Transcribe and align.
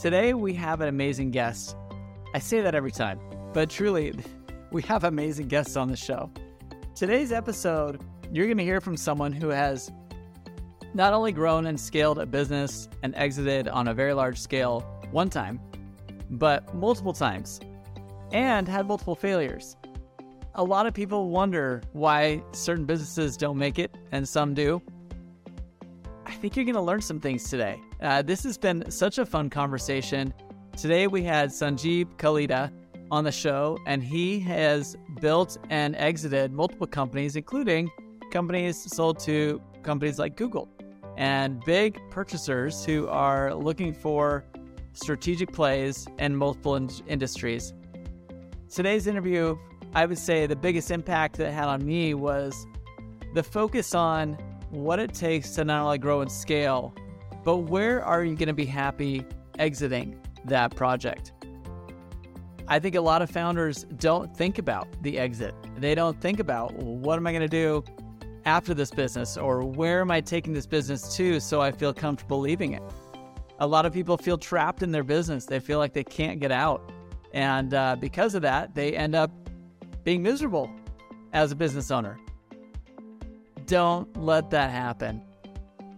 Today, 0.00 0.32
we 0.32 0.54
have 0.54 0.80
an 0.80 0.88
amazing 0.88 1.30
guest. 1.30 1.76
I 2.32 2.38
say 2.38 2.62
that 2.62 2.74
every 2.74 2.90
time, 2.90 3.20
but 3.52 3.68
truly, 3.68 4.14
we 4.72 4.80
have 4.84 5.04
amazing 5.04 5.48
guests 5.48 5.76
on 5.76 5.88
the 5.88 5.96
show. 5.96 6.30
Today's 6.94 7.32
episode, 7.32 8.00
you're 8.32 8.46
going 8.46 8.56
to 8.56 8.64
hear 8.64 8.80
from 8.80 8.96
someone 8.96 9.30
who 9.30 9.50
has 9.50 9.92
not 10.94 11.12
only 11.12 11.32
grown 11.32 11.66
and 11.66 11.78
scaled 11.78 12.18
a 12.18 12.24
business 12.24 12.88
and 13.02 13.14
exited 13.14 13.68
on 13.68 13.88
a 13.88 13.92
very 13.94 14.14
large 14.14 14.40
scale 14.40 14.80
one 15.10 15.28
time, 15.28 15.60
but 16.30 16.74
multiple 16.74 17.12
times, 17.12 17.60
and 18.32 18.66
had 18.66 18.86
multiple 18.86 19.14
failures. 19.14 19.76
A 20.54 20.64
lot 20.64 20.86
of 20.86 20.94
people 20.94 21.28
wonder 21.28 21.82
why 21.92 22.42
certain 22.52 22.86
businesses 22.86 23.36
don't 23.36 23.58
make 23.58 23.78
it 23.78 23.94
and 24.12 24.26
some 24.26 24.54
do. 24.54 24.80
I 26.24 26.32
think 26.32 26.56
you're 26.56 26.64
going 26.64 26.74
to 26.74 26.80
learn 26.80 27.02
some 27.02 27.20
things 27.20 27.50
today. 27.50 27.78
Uh, 28.02 28.22
this 28.22 28.42
has 28.44 28.56
been 28.56 28.90
such 28.90 29.18
a 29.18 29.26
fun 29.26 29.50
conversation. 29.50 30.32
Today 30.76 31.06
we 31.06 31.22
had 31.22 31.50
Sanjib 31.50 32.16
Kalita 32.16 32.72
on 33.10 33.24
the 33.24 33.32
show, 33.32 33.76
and 33.86 34.02
he 34.02 34.40
has 34.40 34.96
built 35.20 35.58
and 35.68 35.94
exited 35.96 36.50
multiple 36.50 36.86
companies, 36.86 37.36
including 37.36 37.90
companies 38.30 38.90
sold 38.94 39.18
to 39.20 39.60
companies 39.82 40.18
like 40.18 40.36
Google 40.36 40.68
and 41.18 41.62
big 41.64 42.00
purchasers 42.10 42.84
who 42.84 43.06
are 43.08 43.54
looking 43.54 43.92
for 43.92 44.46
strategic 44.94 45.52
plays 45.52 46.06
in 46.18 46.34
multiple 46.34 46.76
in- 46.76 46.88
industries. 47.06 47.74
Today's 48.70 49.08
interview, 49.08 49.58
I 49.94 50.06
would 50.06 50.18
say 50.18 50.46
the 50.46 50.56
biggest 50.56 50.90
impact 50.90 51.36
that 51.36 51.52
had 51.52 51.68
on 51.68 51.84
me 51.84 52.14
was 52.14 52.66
the 53.34 53.42
focus 53.42 53.94
on 53.94 54.38
what 54.70 54.98
it 54.98 55.12
takes 55.12 55.50
to 55.56 55.64
not 55.64 55.82
only 55.82 55.98
grow 55.98 56.22
and 56.22 56.32
scale, 56.32 56.94
but 57.44 57.58
where 57.58 58.04
are 58.04 58.24
you 58.24 58.34
going 58.34 58.48
to 58.48 58.54
be 58.54 58.66
happy 58.66 59.24
exiting 59.58 60.20
that 60.44 60.74
project? 60.74 61.32
I 62.68 62.78
think 62.78 62.94
a 62.94 63.00
lot 63.00 63.20
of 63.20 63.30
founders 63.30 63.84
don't 63.98 64.34
think 64.36 64.58
about 64.58 64.86
the 65.02 65.18
exit. 65.18 65.54
They 65.76 65.94
don't 65.94 66.20
think 66.20 66.38
about 66.38 66.72
what 66.74 67.16
am 67.16 67.26
I 67.26 67.32
going 67.32 67.42
to 67.42 67.48
do 67.48 67.82
after 68.44 68.74
this 68.74 68.90
business 68.90 69.36
or 69.36 69.64
where 69.64 70.00
am 70.00 70.10
I 70.10 70.20
taking 70.20 70.52
this 70.52 70.66
business 70.66 71.14
to 71.16 71.40
so 71.40 71.60
I 71.60 71.72
feel 71.72 71.92
comfortable 71.92 72.38
leaving 72.38 72.74
it. 72.74 72.82
A 73.58 73.66
lot 73.66 73.86
of 73.86 73.92
people 73.92 74.16
feel 74.16 74.38
trapped 74.38 74.82
in 74.82 74.90
their 74.90 75.02
business. 75.02 75.44
They 75.44 75.60
feel 75.60 75.78
like 75.78 75.92
they 75.92 76.04
can't 76.04 76.40
get 76.40 76.52
out. 76.52 76.92
And 77.34 77.74
uh, 77.74 77.96
because 77.96 78.34
of 78.34 78.42
that, 78.42 78.74
they 78.74 78.96
end 78.96 79.14
up 79.14 79.30
being 80.04 80.22
miserable 80.22 80.70
as 81.32 81.52
a 81.52 81.56
business 81.56 81.90
owner. 81.90 82.18
Don't 83.66 84.16
let 84.16 84.50
that 84.50 84.70
happen. 84.70 85.22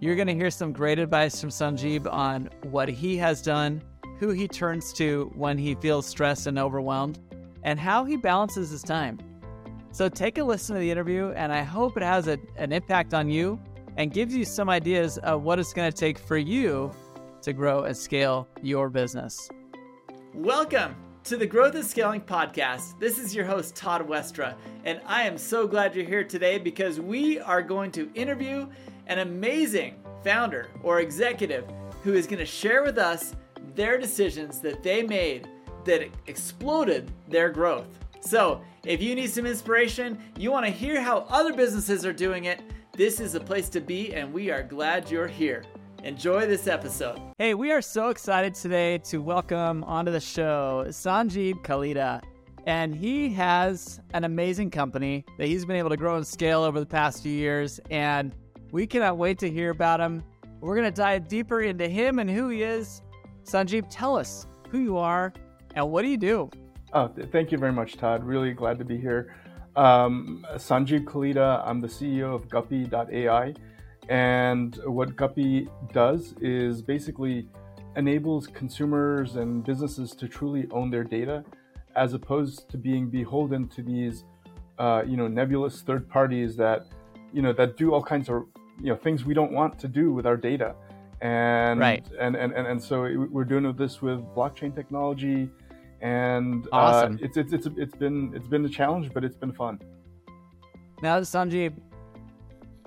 You're 0.03 0.17
going 0.17 0.27
to 0.27 0.35
hear 0.35 0.51
some 0.51 0.73
great 0.73 0.99
advice 0.99 1.41
from 1.41 1.51
Sanjib 1.51 2.13
on 2.13 2.51
what 2.63 2.89
he 2.89 3.17
has 3.19 3.41
done, 3.41 3.81
who 4.19 4.31
he 4.31 4.49
turns 4.49 4.93
to 4.95 5.31
when 5.37 5.57
he 5.57 5.77
feels 5.77 6.07
stressed 6.07 6.49
and 6.49 6.59
overwhelmed, 6.59 7.21
and 7.63 7.79
how 7.79 8.05
he 8.05 8.17
balances 8.17 8.71
his 8.71 8.83
time. 8.83 9.21
So 9.93 10.09
take 10.09 10.39
a 10.39 10.43
listen 10.43 10.75
to 10.75 10.81
the 10.81 10.91
interview, 10.91 11.29
and 11.37 11.53
I 11.53 11.63
hope 11.63 11.97
it 11.97 12.03
has 12.03 12.27
a, 12.27 12.37
an 12.57 12.73
impact 12.73 13.15
on 13.15 13.31
you 13.31 13.61
and 13.97 14.13
gives 14.13 14.35
you 14.35 14.45
some 14.45 14.69
ideas 14.69 15.19
of 15.19 15.45
what 15.45 15.61
it's 15.61 15.73
going 15.73 15.89
to 15.89 15.97
take 15.97 16.19
for 16.19 16.37
you 16.37 16.91
to 17.43 17.53
grow 17.53 17.85
and 17.85 17.97
scale 17.97 18.49
your 18.61 18.91
business. 18.91 19.49
Welcome 20.35 20.97
to 21.23 21.37
the 21.37 21.47
Growth 21.47 21.77
and 21.77 21.87
Scaling 21.87 22.23
Podcast. 22.23 22.99
This 22.99 23.21
is 23.21 23.37
your 23.37 23.45
host, 23.45 23.77
Todd 23.77 24.09
Westra, 24.09 24.57
and 24.85 25.01
I 25.07 25.23
am 25.23 25.39
so 25.39 25.69
glad 25.69 25.95
you're 25.95 26.05
here 26.05 26.25
today 26.25 26.59
because 26.59 26.99
we 26.99 27.39
are 27.39 27.63
going 27.63 27.93
to 27.93 28.11
interview 28.17 28.67
an 29.07 29.21
amazing 29.21 29.97
founder 30.25 30.69
or 30.83 31.01
executive 31.01 31.65
who 32.03 32.15
is 32.15 32.27
going 32.27 32.39
to 32.39 32.47
share 32.47 32.83
with 32.83 32.99
us 32.99 33.35
their 33.75 33.99
decisions 33.99 34.61
that 34.61 34.83
they 34.83 35.03
made 35.03 35.49
that 35.85 36.09
exploded 36.27 37.11
their 37.29 37.51
growth. 37.51 37.87
So, 38.21 38.63
if 38.85 39.01
you 39.03 39.15
need 39.15 39.31
some 39.31 39.47
inspiration, 39.47 40.19
you 40.37 40.51
want 40.51 40.67
to 40.67 40.73
hear 40.73 41.01
how 41.01 41.27
other 41.29 41.53
businesses 41.53 42.05
are 42.05 42.13
doing 42.13 42.45
it, 42.45 42.61
this 42.97 43.21
is 43.21 43.35
a 43.35 43.41
place 43.41 43.69
to 43.71 43.81
be, 43.81 44.15
and 44.15 44.33
we 44.33 44.51
are 44.51 44.63
glad 44.63 45.11
you're 45.11 45.27
here. 45.27 45.65
Enjoy 46.05 46.47
this 46.47 46.67
episode. 46.67 47.21
Hey, 47.39 47.55
we 47.55 47.71
are 47.71 47.81
so 47.81 48.09
excited 48.09 48.55
today 48.55 48.99
to 48.99 49.19
welcome 49.23 49.85
onto 49.85 50.11
the 50.11 50.21
show 50.21 50.85
Sanjib 50.89 51.63
Kalita. 51.65 52.21
And 52.67 52.95
he 52.95 53.29
has 53.31 54.01
an 54.13 54.25
amazing 54.25 54.71
company 54.71 55.25
that 55.39 55.47
he's 55.47 55.65
been 55.65 55.77
able 55.77 55.91
to 55.91 55.97
grow 55.97 56.17
and 56.17 56.27
scale 56.27 56.63
over 56.63 56.79
the 56.79 56.87
past 56.87 57.23
few 57.23 57.33
years. 57.33 57.81
And 57.91 58.35
we 58.73 58.87
cannot 58.87 59.19
wait 59.19 59.39
to 59.39 59.51
hear 59.51 59.71
about 59.71 60.01
him. 60.01 60.25
We're 60.61 60.75
going 60.75 60.91
to 60.91 60.97
dive 60.97 61.29
deeper 61.29 61.61
into 61.61 61.89
him 61.89 62.19
and 62.19 62.29
who 62.29 62.49
he 62.49 62.63
is. 62.63 63.03
Sanjib, 63.45 63.87
tell 63.91 64.17
us 64.17 64.47
who 64.71 64.81
you 64.81 64.97
are 64.97 65.33
and 65.75 65.91
what 65.91 66.03
do 66.03 66.09
you 66.09 66.17
do? 66.17 66.51
Oh, 66.93 67.09
thank 67.31 67.53
you 67.53 67.59
very 67.59 67.73
much, 67.73 67.97
Todd. 67.97 68.25
Really 68.25 68.53
glad 68.53 68.79
to 68.79 68.85
be 68.85 68.97
here. 68.97 69.35
Um, 69.77 70.45
Sanjib 70.55 71.05
Kalita, 71.05 71.63
I'm 71.67 71.81
the 71.81 71.89
CEO 71.89 72.35
of 72.35 72.49
Guppy.ai. 72.49 73.55
And 74.09 74.77
what 74.85 75.17
Guppy 75.17 75.69
does 75.93 76.35
is 76.41 76.83
basically 76.83 77.49
enables 77.97 78.47
consumers 78.47 79.37
and 79.37 79.65
businesses 79.65 80.13
to 80.13 80.27
truly 80.29 80.67
own 80.71 80.91
their 80.91 81.05
data 81.05 81.45
as 81.95 82.15
opposed 82.15 82.71
to 82.71 82.79
being 82.79 83.11
beholden 83.11 83.69
to 83.69 83.83
these 83.83 84.25
uh, 84.79 85.03
you 85.07 85.17
know 85.17 85.29
nebulous 85.29 85.83
third 85.83 86.09
parties 86.09 86.57
that 86.57 86.87
you 87.33 87.43
know 87.43 87.53
that 87.53 87.77
do 87.77 87.93
all 87.93 88.03
kinds 88.03 88.31
of 88.31 88.45
you 88.81 88.87
know 88.87 88.97
things 88.97 89.25
we 89.25 89.35
don't 89.35 89.53
want 89.53 89.79
to 89.79 89.89
do 89.89 90.13
with 90.13 90.27
our 90.27 90.37
data 90.37 90.75
and 91.21 91.79
right. 91.81 92.05
and, 92.19 92.35
and 92.37 92.53
and 92.53 92.67
and 92.67 92.83
so 92.83 93.03
we're 93.31 93.45
doing 93.45 93.73
this 93.77 94.03
with 94.03 94.21
blockchain 94.35 94.75
technology 94.75 95.49
and 96.03 96.67
uh, 96.73 96.77
awesome. 96.77 97.15
uh, 97.15 97.25
it's, 97.25 97.37
it's 97.37 97.53
it's 97.53 97.69
it's 97.77 97.95
been 97.95 98.33
it's 98.35 98.49
been 98.49 98.65
a 98.65 98.69
challenge, 98.69 99.13
but 99.15 99.25
it's 99.25 99.37
been 99.37 99.53
fun. 99.53 99.79
Now, 101.01 101.21
Sanjib, 101.21 101.75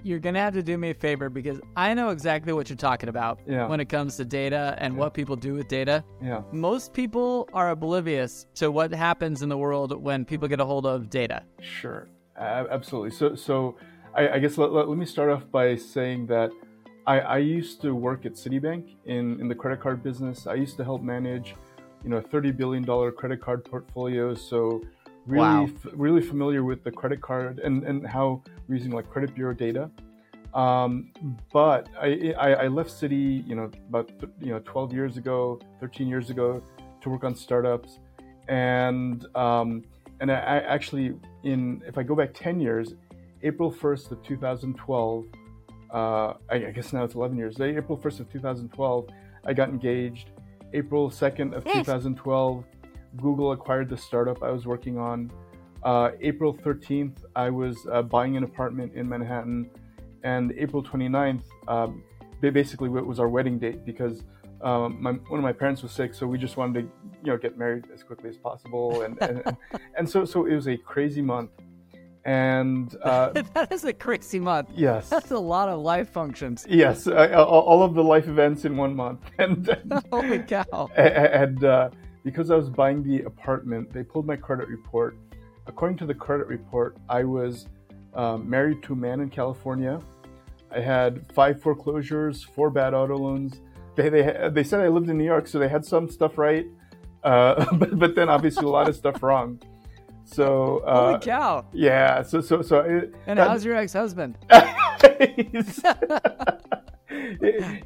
you're 0.03 0.19
gonna 0.19 0.39
have 0.39 0.53
to 0.53 0.61
do 0.61 0.77
me 0.77 0.89
a 0.89 0.93
favor 0.93 1.29
because 1.29 1.61
I 1.77 1.93
know 1.93 2.09
exactly 2.09 2.51
what 2.51 2.69
you're 2.69 2.75
talking 2.75 3.07
about 3.07 3.39
yeah. 3.47 3.67
when 3.67 3.79
it 3.79 3.87
comes 3.87 4.17
to 4.17 4.25
data 4.25 4.75
and 4.79 4.93
yeah. 4.93 4.99
what 4.99 5.13
people 5.13 5.37
do 5.37 5.53
with 5.53 5.69
data. 5.69 6.03
Yeah. 6.21 6.41
Most 6.51 6.93
people 6.93 7.49
are 7.53 7.69
oblivious 7.69 8.47
to 8.55 8.69
what 8.69 8.93
happens 8.93 9.41
in 9.41 9.49
the 9.49 9.57
world 9.57 10.03
when 10.03 10.25
people 10.25 10.49
get 10.49 10.59
a 10.59 10.65
hold 10.65 10.85
of 10.85 11.09
data. 11.09 11.43
Sure, 11.61 12.09
uh, 12.37 12.65
absolutely. 12.69 13.11
So, 13.11 13.33
so 13.35 13.77
I, 14.15 14.35
I 14.35 14.39
guess 14.39 14.57
let, 14.57 14.71
let, 14.71 14.87
let, 14.87 14.97
me 14.97 15.05
start 15.05 15.29
off 15.29 15.43
by 15.51 15.75
saying 15.75 16.27
that 16.27 16.51
I, 17.05 17.19
I 17.19 17.37
used 17.37 17.81
to 17.81 17.93
work 17.93 18.25
at 18.25 18.33
Citibank 18.33 18.95
in 19.05 19.39
in 19.39 19.47
the 19.47 19.55
credit 19.55 19.81
card 19.81 20.01
business. 20.01 20.47
I 20.47 20.55
used 20.55 20.77
to 20.77 20.83
help 20.83 21.01
manage 21.01 21.55
you 22.05 22.11
know, 22.11 22.21
$30 22.21 22.55
billion 22.55 23.11
credit 23.13 23.41
card 23.41 23.65
portfolio. 23.65 24.35
So 24.35 24.81
really, 25.25 25.41
wow. 25.41 25.63
f- 25.65 25.91
really 25.93 26.21
familiar 26.21 26.63
with 26.63 26.83
the 26.83 26.91
credit 26.91 27.19
card 27.19 27.59
and, 27.59 27.83
and 27.83 28.05
how 28.05 28.43
we're 28.67 28.75
using 28.75 28.91
like 28.91 29.09
credit 29.09 29.33
bureau 29.33 29.55
data. 29.55 29.89
Um, 30.53 31.11
but 31.51 31.89
I, 31.99 32.33
I, 32.37 32.53
I, 32.53 32.67
left 32.67 32.89
Citi, 32.89 33.45
you 33.45 33.55
know, 33.55 33.69
about, 33.89 34.09
you 34.39 34.51
know, 34.51 34.59
12 34.63 34.93
years 34.93 35.17
ago, 35.17 35.59
13 35.81 36.07
years 36.07 36.29
ago 36.29 36.63
to 37.01 37.09
work 37.09 37.25
on 37.25 37.35
startups. 37.35 37.99
And, 38.47 39.25
um, 39.35 39.83
and 40.21 40.31
I, 40.31 40.35
I 40.35 40.57
actually, 40.59 41.15
in, 41.43 41.81
if 41.85 41.97
I 41.97 42.03
go 42.03 42.15
back 42.15 42.33
10 42.33 42.61
years, 42.61 42.93
April 43.45 43.71
1st 43.71 44.11
of 44.11 44.23
2012, 44.23 45.25
uh, 45.93 46.33
I, 46.49 46.57
guess 46.73 46.91
now 46.91 47.03
it's 47.03 47.13
11 47.13 47.37
years, 47.37 47.61
April 47.61 47.95
1st 47.95 48.21
of 48.21 48.31
2012, 48.31 49.07
I 49.45 49.53
got 49.53 49.69
engaged 49.69 50.31
April 50.73 51.11
2nd 51.11 51.55
of 51.55 51.63
2012, 51.63 52.65
Google 53.17 53.51
acquired 53.51 53.87
the 53.87 53.97
startup 53.97 54.41
I 54.41 54.49
was 54.49 54.65
working 54.65 54.97
on. 54.97 55.31
Uh, 55.83 56.09
April 56.21 56.55
13th, 56.55 57.17
I 57.35 57.51
was 57.51 57.77
uh, 57.91 58.01
buying 58.01 58.35
an 58.35 58.43
apartment 58.43 58.93
in 58.95 59.07
Manhattan. 59.07 59.69
And 60.23 60.51
April 60.57 60.83
29th, 60.83 61.43
um, 61.67 62.03
basically 62.41 62.89
it 62.97 63.05
was 63.05 63.19
our 63.19 63.29
wedding 63.29 63.59
date 63.59 63.85
because 63.85 64.23
um, 64.63 64.97
my, 64.99 65.11
one 65.11 65.39
of 65.39 65.43
my 65.43 65.53
parents 65.53 65.83
was 65.83 65.91
sick, 65.91 66.15
so 66.15 66.25
we 66.25 66.39
just 66.39 66.57
wanted 66.57 66.81
to, 66.81 66.91
you 67.23 67.31
know, 67.31 67.37
get 67.37 67.59
married 67.59 67.85
as 67.93 68.01
quickly 68.01 68.31
as 68.31 68.37
possible. 68.37 69.03
And, 69.03 69.21
and, 69.21 69.57
and 69.95 70.09
so, 70.13 70.25
so 70.25 70.47
it 70.47 70.55
was 70.55 70.67
a 70.67 70.77
crazy 70.77 71.21
month 71.21 71.51
and 72.25 72.95
uh, 73.03 73.29
that 73.53 73.71
is 73.71 73.85
a 73.85 73.93
crazy 73.93 74.39
month. 74.39 74.69
Yes, 74.75 75.09
that's 75.09 75.31
a 75.31 75.39
lot 75.39 75.69
of 75.69 75.79
life 75.79 76.09
functions. 76.09 76.65
Yes, 76.67 77.07
uh, 77.07 77.45
all 77.47 77.83
of 77.83 77.93
the 77.93 78.03
life 78.03 78.27
events 78.27 78.65
in 78.65 78.75
one 78.75 78.95
month. 78.95 79.21
And, 79.37 79.67
and 79.67 80.03
holy 80.11 80.39
cow! 80.39 80.89
And 80.95 81.63
uh, 81.63 81.89
because 82.23 82.49
I 82.49 82.55
was 82.55 82.69
buying 82.69 83.03
the 83.03 83.23
apartment, 83.23 83.91
they 83.93 84.01
pulled 84.01 84.25
my 84.25 84.35
credit 84.35 84.67
report. 84.69 85.17
According 85.67 85.97
to 85.99 86.05
the 86.05 86.13
credit 86.13 86.47
report, 86.47 86.97
I 87.09 87.23
was 87.25 87.67
um, 88.13 88.49
married 88.49 88.81
to 88.83 88.93
a 88.93 88.95
man 88.95 89.19
in 89.19 89.29
California. 89.29 89.99
I 90.71 90.79
had 90.79 91.31
five 91.33 91.61
foreclosures, 91.61 92.43
four 92.43 92.69
bad 92.69 92.93
auto 92.93 93.17
loans. 93.17 93.61
They 93.95 94.09
they 94.09 94.49
they 94.51 94.63
said 94.63 94.79
I 94.79 94.87
lived 94.87 95.09
in 95.09 95.17
New 95.17 95.25
York, 95.25 95.47
so 95.47 95.59
they 95.59 95.69
had 95.69 95.85
some 95.85 96.09
stuff 96.09 96.37
right, 96.37 96.65
uh, 97.23 97.65
but 97.73 97.99
but 97.99 98.15
then 98.15 98.29
obviously 98.29 98.65
a 98.65 98.69
lot 98.69 98.89
of 98.89 98.95
stuff 98.95 99.21
wrong. 99.21 99.59
So 100.25 100.79
uh, 100.85 101.11
holy 101.11 101.19
cow! 101.19 101.65
Yeah. 101.71 102.21
So 102.23 102.41
so 102.41 102.61
so. 102.61 102.79
It, 102.79 103.15
and 103.27 103.39
that, 103.39 103.47
how's 103.47 103.63
your 103.63 103.75
ex-husband? 103.75 104.37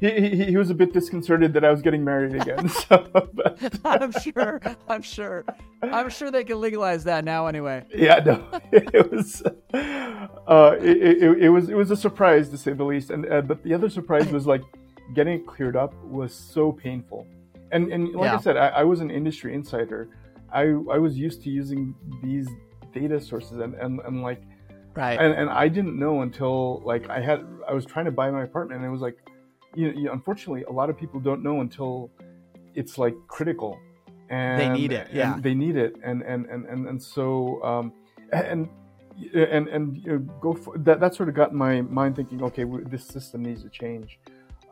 he, 0.00 0.44
he 0.46 0.56
was 0.56 0.70
a 0.70 0.74
bit 0.74 0.92
disconcerted 0.92 1.52
that 1.54 1.64
I 1.64 1.70
was 1.70 1.82
getting 1.82 2.04
married 2.04 2.34
again. 2.34 2.68
So, 2.88 3.28
but, 3.34 3.58
I'm 3.84 4.12
sure. 4.12 4.60
I'm 4.88 5.02
sure. 5.02 5.44
I'm 5.82 6.08
sure 6.08 6.30
they 6.30 6.44
can 6.44 6.60
legalize 6.60 7.04
that 7.04 7.24
now 7.24 7.46
anyway. 7.46 7.84
Yeah, 7.94 8.20
no, 8.24 8.44
it 8.72 9.10
was. 9.12 9.42
Uh, 9.72 10.76
it, 10.80 11.22
it, 11.22 11.42
it 11.44 11.48
was 11.50 11.68
it 11.68 11.74
was 11.74 11.90
a 11.90 11.96
surprise 11.96 12.48
to 12.50 12.58
say 12.58 12.72
the 12.72 12.84
least. 12.84 13.10
And 13.10 13.30
uh, 13.30 13.42
but 13.42 13.62
the 13.62 13.74
other 13.74 13.88
surprise 13.90 14.30
was 14.30 14.46
like 14.46 14.62
getting 15.14 15.34
it 15.40 15.46
cleared 15.46 15.76
up 15.76 15.94
was 16.04 16.34
so 16.34 16.72
painful. 16.72 17.26
And 17.72 17.92
and 17.92 18.12
like 18.14 18.24
Yeah. 18.32 18.36
I 18.36 18.40
said, 18.40 18.56
I, 18.56 18.68
I 18.68 18.84
was 18.84 19.00
an 19.00 19.10
industry 19.10 19.54
insider. 19.54 20.08
I 20.52 20.62
I 20.96 20.98
was 20.98 21.16
used 21.18 21.42
to 21.44 21.50
using 21.50 21.94
these 22.22 22.48
data 22.92 23.20
sources 23.20 23.58
and 23.58 23.74
and, 23.74 24.00
and 24.00 24.22
like 24.22 24.42
Right. 24.96 25.20
and, 25.20 25.32
and 25.34 25.48
I 25.48 25.68
didn't 25.68 25.96
know 25.98 26.22
until 26.22 26.82
like 26.84 27.08
I 27.08 27.20
had 27.20 27.46
I 27.68 27.72
was 27.72 27.86
trying 27.86 28.06
to 28.06 28.10
buy 28.10 28.28
my 28.30 28.42
apartment 28.42 28.80
and 28.80 28.88
it 28.88 28.92
was 28.92 29.00
like 29.00 29.16
you, 29.76 29.90
you 29.90 30.10
unfortunately 30.10 30.64
a 30.64 30.72
lot 30.72 30.90
of 30.90 30.98
people 30.98 31.20
don't 31.20 31.42
know 31.44 31.60
until 31.60 32.10
it's 32.74 32.98
like 32.98 33.14
critical 33.28 33.78
and 34.30 34.60
they 34.60 34.68
need 34.68 34.92
it, 34.92 35.06
and 35.06 35.16
yeah. 35.16 35.38
they 35.40 35.54
need 35.54 35.76
it 35.76 35.94
and 36.02 36.22
and 36.22 36.46
and 36.46 36.66
and, 36.66 36.88
and 36.88 37.00
so 37.00 37.62
um 37.62 37.92
and 38.32 38.68
and 39.34 39.68
and 39.68 39.96
you 39.96 40.12
know, 40.12 40.18
go 40.40 40.54
for 40.54 40.76
that 40.78 40.98
that 40.98 41.14
sort 41.14 41.28
of 41.28 41.36
got 41.36 41.54
my 41.54 41.82
mind 41.82 42.16
thinking 42.16 42.42
okay 42.42 42.64
this 42.88 43.04
system 43.04 43.42
needs 43.42 43.62
to 43.62 43.68
change 43.68 44.18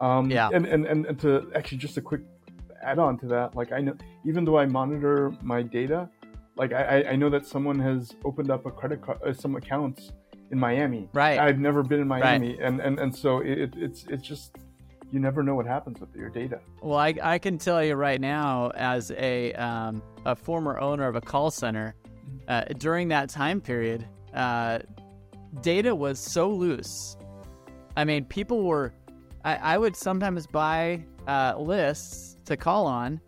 um 0.01 0.31
Yeah. 0.31 0.51
and, 0.53 0.67
and 0.67 0.85
and 0.85 1.07
and 1.07 1.19
to 1.21 1.49
actually 1.55 1.79
just 1.79 1.97
a 1.97 2.01
quick 2.01 2.23
add 2.88 2.99
on 2.99 3.19
to 3.19 3.26
that 3.26 3.55
like 3.55 3.73
I 3.73 3.81
know 3.81 3.94
even 4.25 4.44
though 4.44 4.58
I 4.58 4.67
monitor 4.67 5.32
my 5.43 5.62
data 5.62 6.08
like 6.56 6.73
I, 6.73 7.05
I- 7.11 7.17
know 7.17 7.31
that 7.31 7.46
someone 7.46 7.79
has 7.79 8.14
opened 8.25 8.50
up 8.50 8.67
a 8.67 8.70
credit 8.70 9.00
card, 9.00 9.19
uh, 9.25 9.32
some 9.32 9.55
accounts 9.55 10.11
in 10.50 10.58
Miami. 10.58 11.08
Right. 11.12 11.38
I've 11.38 11.58
never 11.61 11.82
been 11.85 12.00
in 12.00 12.08
Miami, 12.08 12.58
and, 12.61 12.81
and 12.81 12.99
and 12.99 13.14
so 13.14 13.38
it, 13.38 13.75
it's 13.76 14.05
it's 14.08 14.26
just 14.26 14.56
you 15.12 15.20
never 15.20 15.43
know 15.43 15.55
what 15.55 15.67
happens 15.67 16.00
with 16.00 16.14
your 16.17 16.31
data. 16.31 16.58
Well, 16.82 16.99
I, 16.99 17.14
I 17.23 17.38
can 17.38 17.58
tell 17.58 17.82
you 17.85 17.94
right 17.94 18.20
now, 18.20 18.70
as 18.75 19.12
a 19.12 19.52
um, 19.55 20.02
a 20.25 20.35
former 20.35 20.81
owner 20.81 21.06
of 21.06 21.14
a 21.17 21.20
call 21.20 21.50
center, 21.50 21.94
uh, 22.49 22.64
during 22.79 23.08
that 23.08 23.31
time 23.31 23.61
period, 23.61 24.05
uh, 24.35 24.81
data 25.62 25.94
was 25.94 26.19
so 26.19 26.50
loose. 26.50 27.17
I 27.96 28.05
mean, 28.05 28.25
people 28.25 28.64
were. 28.64 28.93
I, 29.44 29.55
I 29.75 29.79
would 29.79 29.94
sometimes 29.94 30.46
buy 30.49 31.05
uh, 31.29 31.55
lists 31.56 32.38
to 32.49 32.56
call 32.56 32.87
on, 32.87 33.21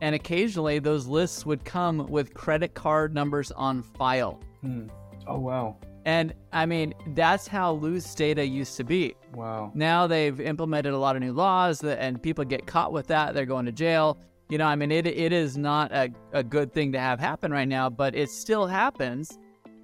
and 0.00 0.14
occasionally 0.14 0.78
those 0.78 1.06
lists 1.06 1.44
would 1.44 1.64
come 1.64 2.06
with 2.06 2.32
credit 2.34 2.74
card 2.74 3.14
numbers 3.14 3.50
on 3.52 3.82
file. 3.82 4.40
Hmm. 4.62 4.86
Oh 5.26 5.38
wow, 5.38 5.76
And 6.06 6.32
I 6.54 6.64
mean, 6.64 6.94
that's 7.08 7.46
how 7.46 7.72
loose 7.72 8.14
data 8.14 8.46
used 8.46 8.76
to 8.78 8.84
be. 8.84 9.14
wow. 9.34 9.70
Now 9.74 10.06
they've 10.06 10.40
implemented 10.40 10.94
a 10.94 10.98
lot 10.98 11.16
of 11.16 11.22
new 11.22 11.32
laws 11.32 11.80
that, 11.80 11.98
and 12.00 12.22
people 12.22 12.44
get 12.44 12.66
caught 12.66 12.92
with 12.92 13.06
that. 13.08 13.34
They're 13.34 13.44
going 13.44 13.66
to 13.66 13.72
jail. 13.72 14.18
You 14.48 14.56
know, 14.56 14.64
I 14.66 14.74
mean, 14.76 14.90
it, 14.90 15.06
it 15.06 15.32
is 15.34 15.58
not 15.58 15.92
a, 15.92 16.08
a 16.32 16.42
good 16.42 16.72
thing 16.72 16.92
to 16.92 16.98
have 16.98 17.20
happen 17.20 17.52
right 17.52 17.68
now, 17.68 17.90
but 17.90 18.14
it 18.14 18.30
still 18.30 18.66
happens. 18.66 19.38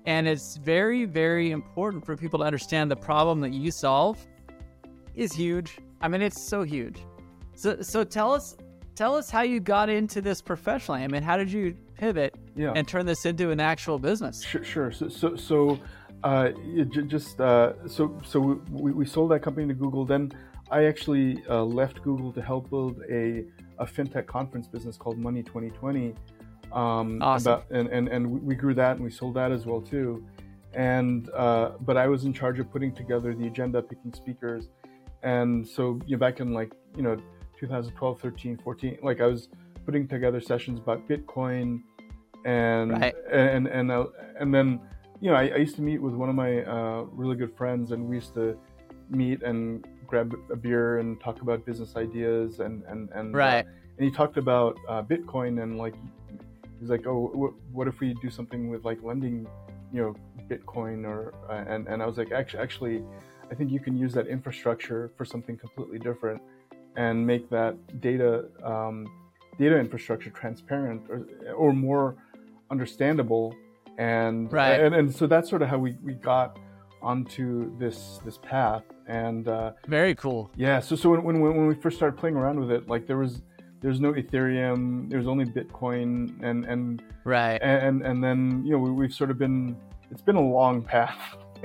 And 0.06 0.26
it's 0.26 0.56
very, 0.56 1.04
very 1.04 1.50
important 1.50 2.06
for 2.06 2.16
people 2.16 2.38
to 2.38 2.46
understand 2.46 2.90
the 2.90 2.96
problem 2.96 3.40
that 3.40 3.52
you 3.52 3.70
solve 3.70 4.26
is 5.14 5.32
huge. 5.34 5.78
I 6.00 6.08
mean, 6.08 6.22
it's 6.22 6.40
so 6.40 6.62
huge. 6.62 7.00
So, 7.54 7.82
so 7.82 8.02
tell 8.04 8.32
us, 8.32 8.56
tell 8.94 9.14
us 9.16 9.30
how 9.30 9.42
you 9.42 9.60
got 9.60 9.88
into 9.88 10.20
this 10.20 10.40
professionally. 10.40 11.02
I 11.02 11.08
mean, 11.08 11.22
how 11.22 11.36
did 11.36 11.50
you 11.50 11.76
pivot 11.96 12.34
Yeah. 12.56 12.72
and 12.74 12.86
turn 12.86 13.06
this 13.06 13.26
into 13.26 13.50
an 13.50 13.60
actual 13.60 13.98
business? 13.98 14.42
Sure, 14.44 14.64
sure. 14.64 14.92
So, 14.92 15.08
so, 15.08 15.36
so 15.36 15.78
uh, 16.22 16.50
j- 16.92 17.02
just 17.02 17.40
uh, 17.40 17.72
so, 17.88 18.18
so 18.24 18.60
we, 18.70 18.92
we 18.92 19.06
sold 19.06 19.30
that 19.32 19.40
company 19.40 19.66
to 19.68 19.74
Google. 19.74 20.04
Then 20.04 20.32
I 20.70 20.84
actually 20.84 21.42
uh, 21.48 21.62
left 21.64 22.02
Google 22.02 22.32
to 22.32 22.42
help 22.42 22.70
build 22.70 23.00
a, 23.10 23.44
a 23.78 23.84
fintech 23.86 24.26
conference 24.26 24.66
business 24.66 24.96
called 24.96 25.18
Money 25.18 25.42
2020. 25.42 26.14
Um, 26.72 27.22
Awesome. 27.22 27.52
About, 27.52 27.70
and, 27.70 27.88
and, 27.88 28.08
and 28.08 28.26
we- 28.30 28.40
we 28.40 28.54
grew 28.54 28.74
that 28.74 28.96
and 28.96 29.04
we 29.04 29.10
sold 29.10 29.34
that 29.34 29.52
as 29.52 29.66
well 29.66 29.80
too. 29.80 30.24
And 30.72 31.30
uh, 31.30 31.72
but 31.82 31.96
I 31.96 32.08
was 32.08 32.24
in 32.24 32.32
charge 32.32 32.58
of 32.58 32.68
putting 32.72 32.92
together 32.92 33.32
the 33.32 33.46
agenda, 33.46 33.80
picking 33.80 34.12
speakers, 34.12 34.70
and 35.22 35.64
so 35.66 36.00
you 36.04 36.16
know, 36.16 36.18
back 36.18 36.40
in 36.40 36.52
like 36.52 36.72
you 36.96 37.02
know 37.04 37.16
2012, 37.58 38.20
13, 38.20 38.58
14, 38.62 38.98
like 39.02 39.20
I 39.20 39.26
was 39.26 39.48
putting 39.84 40.08
together 40.08 40.40
sessions 40.40 40.78
about 40.78 41.06
Bitcoin, 41.08 41.82
and 42.44 42.92
Right. 42.92 43.14
and 43.32 43.66
and 43.66 43.90
uh, 43.90 44.06
and 44.38 44.54
then 44.54 44.80
you 45.20 45.30
know 45.30 45.36
I, 45.36 45.48
I 45.48 45.56
used 45.56 45.76
to 45.76 45.82
meet 45.82 46.00
with 46.00 46.14
one 46.14 46.28
of 46.28 46.34
my 46.34 46.62
uh, 46.64 47.02
really 47.12 47.36
good 47.36 47.54
friends, 47.56 47.92
and 47.92 48.08
we 48.08 48.16
used 48.16 48.34
to 48.34 48.58
meet 49.10 49.42
and 49.42 49.84
grab 50.06 50.34
a 50.50 50.56
beer 50.56 50.98
and 50.98 51.20
talk 51.20 51.40
about 51.42 51.64
business 51.64 51.96
ideas 51.96 52.60
and 52.60 52.82
and 52.84 53.10
and 53.10 53.34
uh, 53.34 53.38
Right. 53.38 53.66
and 53.98 54.04
he 54.04 54.10
talked 54.10 54.36
about 54.36 54.76
uh, 54.88 55.02
Bitcoin 55.02 55.62
and 55.62 55.78
like 55.78 55.94
he's 56.80 56.90
like, 56.90 57.06
oh, 57.06 57.30
what, 57.32 57.52
what 57.72 57.88
if 57.88 58.00
we 58.00 58.14
do 58.14 58.30
something 58.30 58.68
with 58.68 58.84
like 58.84 59.02
lending, 59.02 59.46
you 59.92 60.02
know, 60.02 60.14
Bitcoin 60.48 61.04
or 61.06 61.34
uh, 61.48 61.64
and 61.66 61.86
and 61.88 62.02
I 62.02 62.06
was 62.06 62.18
like, 62.18 62.32
actually, 62.32 62.60
actually, 62.62 63.04
I 63.50 63.54
think 63.54 63.70
you 63.70 63.80
can 63.80 63.96
use 63.96 64.12
that 64.14 64.26
infrastructure 64.26 65.10
for 65.16 65.24
something 65.24 65.56
completely 65.56 65.98
different 65.98 66.42
and 66.96 67.26
make 67.26 67.48
that 67.50 67.74
data 68.00 68.46
um, 68.64 69.06
data 69.58 69.78
infrastructure 69.78 70.30
transparent 70.30 71.02
or 71.08 71.26
or 71.56 71.72
more 71.72 72.16
understandable 72.70 73.54
and 73.98 74.52
Right. 74.52 74.80
and 74.80 74.94
and 74.94 75.14
so 75.14 75.26
that's 75.26 75.48
sort 75.48 75.62
of 75.62 75.68
how 75.68 75.78
we 75.78 75.96
we 76.02 76.14
got 76.14 76.58
onto 77.02 77.76
this 77.78 78.18
this 78.24 78.38
path 78.38 78.82
and. 79.06 79.46
Uh, 79.48 79.72
Very 79.86 80.14
cool. 80.14 80.50
yeah, 80.56 80.80
so 80.80 80.96
so 80.96 81.10
when, 81.10 81.22
when 81.22 81.40
when 81.40 81.66
we 81.66 81.74
first 81.74 81.96
started 81.96 82.16
playing 82.18 82.36
around 82.36 82.58
with 82.60 82.70
it, 82.70 82.88
like 82.88 83.06
there 83.06 83.18
was 83.18 83.42
there's 83.80 84.00
no 84.00 84.12
Ethereum, 84.14 85.10
there 85.10 85.18
was 85.18 85.28
only 85.28 85.44
Bitcoin, 85.44 86.32
and 86.42 86.64
and 86.64 87.02
Right. 87.24 87.58
and 87.62 88.02
and 88.02 88.24
then 88.24 88.62
you 88.64 88.72
know 88.72 88.78
we, 88.78 88.90
we've 88.90 89.12
sort 89.12 89.30
of 89.30 89.38
been 89.38 89.76
it's 90.10 90.22
been 90.22 90.36
a 90.36 90.40
long 90.58 90.82
path. 90.82 91.20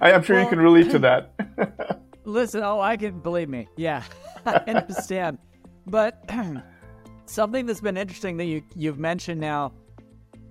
I, 0.00 0.12
I'm 0.12 0.22
sure 0.22 0.38
you 0.40 0.46
can 0.48 0.60
relate 0.60 0.90
to 0.90 0.98
that. 1.00 1.30
Listen, 2.26 2.64
oh, 2.64 2.80
I 2.80 2.96
can 2.96 3.20
believe 3.20 3.48
me. 3.48 3.68
Yeah, 3.76 4.02
I 4.46 4.56
understand. 4.66 5.38
But 5.86 6.28
something 7.26 7.66
that's 7.66 7.80
been 7.80 7.96
interesting 7.96 8.36
that 8.38 8.46
you 8.46 8.62
you've 8.74 8.98
mentioned 8.98 9.40
now, 9.40 9.72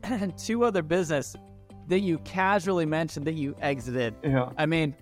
two 0.37 0.63
other 0.63 0.81
business 0.81 1.35
that 1.87 1.99
you 1.99 2.17
casually 2.19 2.85
mentioned 2.85 3.27
that 3.27 3.35
you 3.35 3.55
exited. 3.61 4.15
yeah, 4.23 4.49
I 4.57 4.65
mean, 4.65 4.95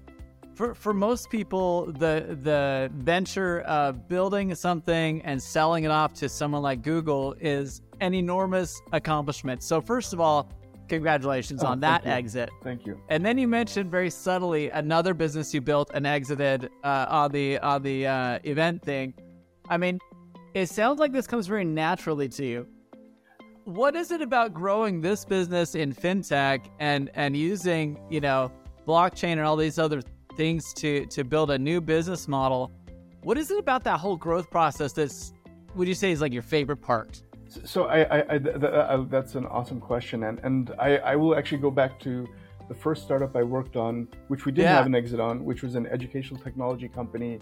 for 0.56 0.74
for 0.74 0.96
most 0.96 1.30
people, 1.30 1.92
the 1.94 2.40
the 2.42 2.90
venture 2.96 3.62
of 3.62 4.08
building 4.08 4.54
something 4.56 5.22
and 5.22 5.42
selling 5.42 5.84
it 5.84 5.92
off 5.92 6.14
to 6.16 6.28
someone 6.28 6.64
like 6.64 6.81
Google 6.81 7.36
is 7.40 7.83
an 8.02 8.16
enormous 8.16 8.81
accomplishment. 8.94 9.62
So 9.62 9.80
first 9.80 10.12
of 10.12 10.19
all, 10.19 10.52
congratulations 10.94 11.64
Oh, 11.64 11.68
on 11.68 11.80
that 11.81 12.06
exit. 12.06 12.50
thank 12.64 12.85
you. 12.85 13.00
And 13.09 13.26
then 13.26 13.38
you 13.38 13.47
mentioned 13.47 13.90
very 13.90 14.09
subtly 14.09 14.69
another 14.69 15.14
business 15.14 15.54
you 15.54 15.62
built 15.62 15.92
and 15.94 16.06
exited 16.06 16.69
uh, 16.83 17.06
on 17.09 17.31
the 17.31 17.59
on 17.59 17.81
the 17.83 18.07
uh, 18.07 18.40
event 18.44 18.83
thing. 18.83 19.14
I 19.69 19.78
mean, 19.78 20.00
it 20.54 20.68
sounds 20.69 21.00
like 21.00 21.12
this 21.12 21.28
comes 21.28 21.47
very 21.47 21.66
naturally 21.66 22.30
to 22.30 22.45
you. 22.45 22.68
What 23.66 23.95
is 23.95 24.12
it 24.12 24.21
about 24.21 24.54
growing 24.54 25.02
this 25.02 25.23
business 25.26 25.73
in 25.76 25.94
fintech 25.94 26.66
and 26.80 27.09
and 27.16 27.35
using 27.35 27.97
you 28.09 28.21
know 28.21 28.52
blockchain 28.88 29.33
and 29.33 29.42
all 29.42 29.56
these 29.56 29.80
other 29.80 30.02
things 30.35 30.73
to 30.76 31.06
to 31.07 31.23
build 31.23 31.50
a 31.52 31.57
new 31.57 31.80
business 31.81 32.28
model? 32.28 32.71
What 33.23 33.38
is 33.38 33.50
it 33.52 33.57
about 33.57 33.83
that 33.85 34.00
whole 34.00 34.18
growth 34.18 34.50
process 34.52 34.92
that's 34.94 35.33
would 35.76 35.88
you 35.88 35.95
say 35.95 36.12
is 36.12 36.21
like 36.21 36.33
your 36.33 36.42
favorite 36.44 36.81
part? 36.81 37.23
So 37.66 37.86
I, 37.86 38.00
I, 38.04 38.19
I 38.36 38.38
th- 38.40 38.60
th- 38.60 38.64
uh, 38.64 39.06
that's 39.10 39.36
an 39.36 39.45
awesome 39.45 39.80
question, 39.80 40.24
and 40.24 40.40
and 40.44 40.72
I, 40.80 40.98
I 40.98 41.16
will 41.16 41.36
actually 41.36 41.60
go 41.60 41.72
back 41.72 42.00
to 42.02 42.28
the 42.69 42.74
first 42.76 43.04
startup 43.04 43.36
I 43.36 43.44
worked 43.44 43.76
on, 43.76 44.07
which 44.30 44.45
we 44.45 44.52
didn't 44.52 44.69
Yeah. 44.72 44.78
have 44.78 44.86
an 44.86 44.95
exit 44.95 45.19
on, 45.19 45.44
which 45.44 45.62
was 45.64 45.76
an 45.76 45.86
educational 45.88 46.40
technology 46.42 46.88
company. 46.88 47.40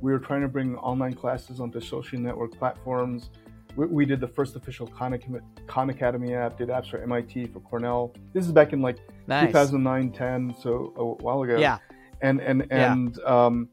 We 0.00 0.12
were 0.12 0.18
trying 0.18 0.42
to 0.42 0.48
bring 0.48 0.76
online 0.76 1.14
classes 1.14 1.60
onto 1.60 1.80
social 1.80 2.18
network 2.20 2.52
platforms. 2.56 3.30
We, 3.76 3.86
we 3.86 4.04
did 4.06 4.20
the 4.20 4.28
first 4.28 4.56
official 4.56 4.86
Khan, 4.86 5.12
Academy- 5.12 5.40
Khan 5.66 5.90
Academy 5.90 6.34
app, 6.34 6.56
did 6.56 6.68
apps 6.68 6.88
for 6.90 6.98
MIT, 7.02 7.46
for 7.46 7.60
Cornell. 7.60 8.14
This 8.32 8.46
is 8.46 8.52
back 8.52 8.72
in 8.72 8.80
like 8.80 8.98
Nice. 9.26 9.48
2009, 9.48 10.12
10, 10.12 10.54
so 10.62 10.92
a 10.96 11.04
while 11.22 11.42
ago 11.42 11.58
Yeah. 11.58 11.78
and 12.22 12.40
and 12.40 12.66
Yeah. 12.70 12.92
and 12.92 13.18
um, 13.24 13.68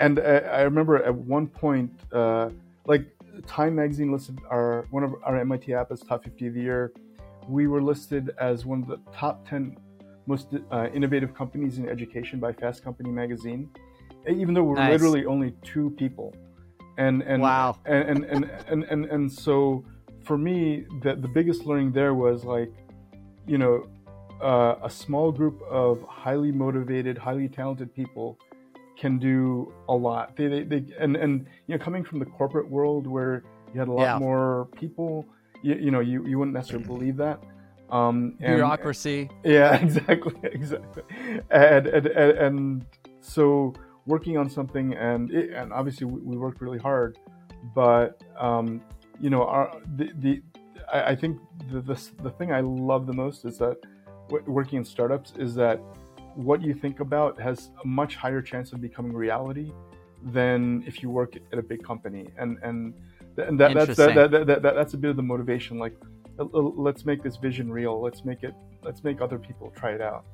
and 0.00 0.20
I, 0.20 0.36
I 0.38 0.62
remember 0.62 1.02
at 1.02 1.14
one 1.14 1.46
point, 1.48 1.90
uh, 2.12 2.50
like 2.86 3.04
Time 3.42 3.74
Magazine 3.76 4.12
listed 4.12 4.38
our 4.50 4.86
one 4.90 5.04
of 5.04 5.14
our 5.24 5.36
MIT 5.38 5.72
app 5.74 5.90
as 5.92 6.00
top 6.00 6.24
50 6.24 6.46
of 6.48 6.54
the 6.54 6.60
year. 6.60 6.92
We 7.48 7.66
were 7.66 7.82
listed 7.82 8.30
as 8.38 8.66
one 8.66 8.82
of 8.82 8.88
the 8.88 8.98
top 9.12 9.48
10 9.48 9.76
most 10.26 10.48
uh, 10.70 10.88
innovative 10.94 11.34
companies 11.34 11.78
in 11.78 11.88
education 11.88 12.38
by 12.38 12.52
Fast 12.52 12.84
Company 12.84 13.10
magazine, 13.10 13.70
even 14.28 14.52
though 14.54 14.62
we're 14.62 14.74
Nice. 14.76 14.92
literally 14.92 15.24
only 15.24 15.52
two 15.62 15.90
people. 15.98 16.34
And 16.98 17.22
and 17.22 17.40
Wow. 17.42 17.78
and 17.86 18.08
and 18.10 18.24
and 18.24 18.50
and, 18.68 18.84
and, 18.84 19.04
and 19.06 19.32
so 19.32 19.84
for 20.24 20.36
me, 20.36 20.84
the 21.02 21.14
the 21.14 21.28
biggest 21.28 21.64
learning 21.64 21.92
there 21.92 22.12
was 22.14 22.44
like, 22.44 22.72
you 23.46 23.56
know, 23.56 23.86
uh, 24.42 24.74
a 24.82 24.90
small 24.90 25.32
group 25.32 25.62
of 25.62 26.02
highly 26.02 26.52
motivated, 26.52 27.16
highly 27.16 27.48
talented 27.48 27.94
people 27.94 28.38
can 28.98 29.18
do 29.18 29.72
a 29.88 29.94
lot. 29.94 30.36
They, 30.36 30.48
they, 30.48 30.62
they 30.64 30.84
and 30.98 31.16
and 31.16 31.46
you 31.66 31.76
know 31.78 31.82
coming 31.82 32.04
from 32.04 32.18
the 32.18 32.26
corporate 32.26 32.68
world 32.68 33.06
where 33.06 33.44
you 33.72 33.78
had 33.78 33.88
a 33.88 33.92
lot 33.92 34.02
Yeah. 34.02 34.18
more 34.18 34.68
people, 34.76 35.24
you, 35.62 35.74
you 35.76 35.90
know 35.90 36.00
you, 36.00 36.26
you 36.26 36.38
wouldn't 36.38 36.54
necessarily 36.54 36.84
believe 36.86 37.16
that. 37.18 37.38
Um, 37.90 38.34
and, 38.40 38.56
Bureaucracy. 38.56 39.30
yeah, 39.44 39.76
exactly, 39.86 40.34
exactly. 40.42 41.04
And 41.50 41.86
and, 41.86 42.06
and, 42.06 42.38
and 42.38 42.86
so 43.20 43.72
working 44.06 44.36
on 44.36 44.50
something, 44.50 44.94
and 44.94 45.30
it, 45.30 45.50
and 45.50 45.72
obviously 45.72 46.06
we, 46.06 46.20
we 46.20 46.36
worked 46.36 46.60
really 46.60 46.78
hard, 46.78 47.18
but 47.74 48.22
um, 48.38 48.82
you 49.20 49.30
know, 49.30 49.44
our 49.44 49.80
the, 49.96 50.10
the 50.18 50.42
I, 50.92 51.10
I 51.12 51.16
think 51.16 51.38
the, 51.70 51.80
the 51.80 52.10
the 52.24 52.30
thing 52.30 52.52
I 52.52 52.60
love 52.60 53.06
the 53.06 53.14
most 53.14 53.44
is 53.44 53.58
that 53.58 53.76
working 54.46 54.78
in 54.78 54.84
startups 54.84 55.32
is 55.38 55.54
that 55.54 55.80
what 56.38 56.62
you 56.62 56.72
think 56.72 57.00
about 57.00 57.40
has 57.40 57.70
a 57.82 57.86
much 57.86 58.14
higher 58.14 58.40
chance 58.40 58.72
of 58.72 58.80
becoming 58.80 59.12
reality 59.12 59.72
than 60.22 60.84
if 60.86 61.02
you 61.02 61.10
work 61.10 61.34
at 61.52 61.58
a 61.58 61.62
big 61.62 61.82
company, 61.82 62.28
and 62.38 62.58
and 62.62 62.94
and 63.36 63.58
that, 63.58 63.74
that's 63.74 63.96
that, 63.96 64.14
that, 64.14 64.30
that, 64.30 64.46
that, 64.46 64.62
that, 64.62 64.74
that's 64.76 64.94
a 64.94 64.96
bit 64.96 65.10
of 65.10 65.16
the 65.16 65.22
motivation. 65.22 65.78
Like, 65.78 65.96
uh, 66.38 66.44
uh, 66.44 66.60
let's 66.60 67.04
make 67.04 67.24
this 67.24 67.36
vision 67.36 67.72
real. 67.72 68.00
Let's 68.00 68.24
make 68.24 68.44
it. 68.44 68.54
Let's 68.84 69.02
make 69.02 69.20
other 69.20 69.38
people 69.38 69.72
try 69.76 69.92
it 69.92 70.00
out. 70.00 70.24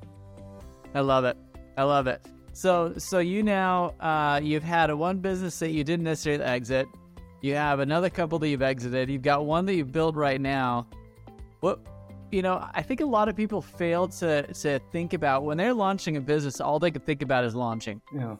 I 0.93 0.99
love 0.99 1.25
it. 1.25 1.37
I 1.75 1.83
love 1.83 2.05
it. 2.05 2.21
So 2.53 2.93
so 2.97 3.17
you 3.17 3.41
now 3.41 3.95
uh, 3.99 4.39
you've 4.43 4.63
had 4.63 4.91
a 4.91 4.95
one 4.95 5.17
business 5.17 5.57
that 5.57 5.71
you 5.71 5.83
didn't 5.83 6.03
necessarily 6.03 6.43
exit. 6.43 6.87
You 7.41 7.55
have 7.55 7.79
another 7.79 8.11
couple 8.11 8.37
that 8.39 8.49
you've 8.49 8.61
exited. 8.61 9.09
You've 9.09 9.23
got 9.23 9.45
one 9.45 9.65
that 9.65 9.73
you 9.73 9.85
build 9.85 10.15
right 10.15 10.39
now. 10.39 10.87
What 11.61 11.79
you 12.31 12.41
know, 12.41 12.67
I 12.73 12.81
think 12.81 13.01
a 13.01 13.05
lot 13.05 13.29
of 13.29 13.35
people 13.35 13.61
fail 13.61 14.07
to 14.07 14.43
to 14.51 14.79
think 14.91 15.13
about 15.13 15.43
when 15.43 15.57
they're 15.57 15.73
launching 15.73 16.17
a 16.17 16.21
business. 16.21 16.59
All 16.59 16.79
they 16.79 16.91
can 16.91 17.01
think 17.01 17.21
about 17.21 17.43
is 17.43 17.55
launching. 17.55 18.01
Yeah. 18.13 18.35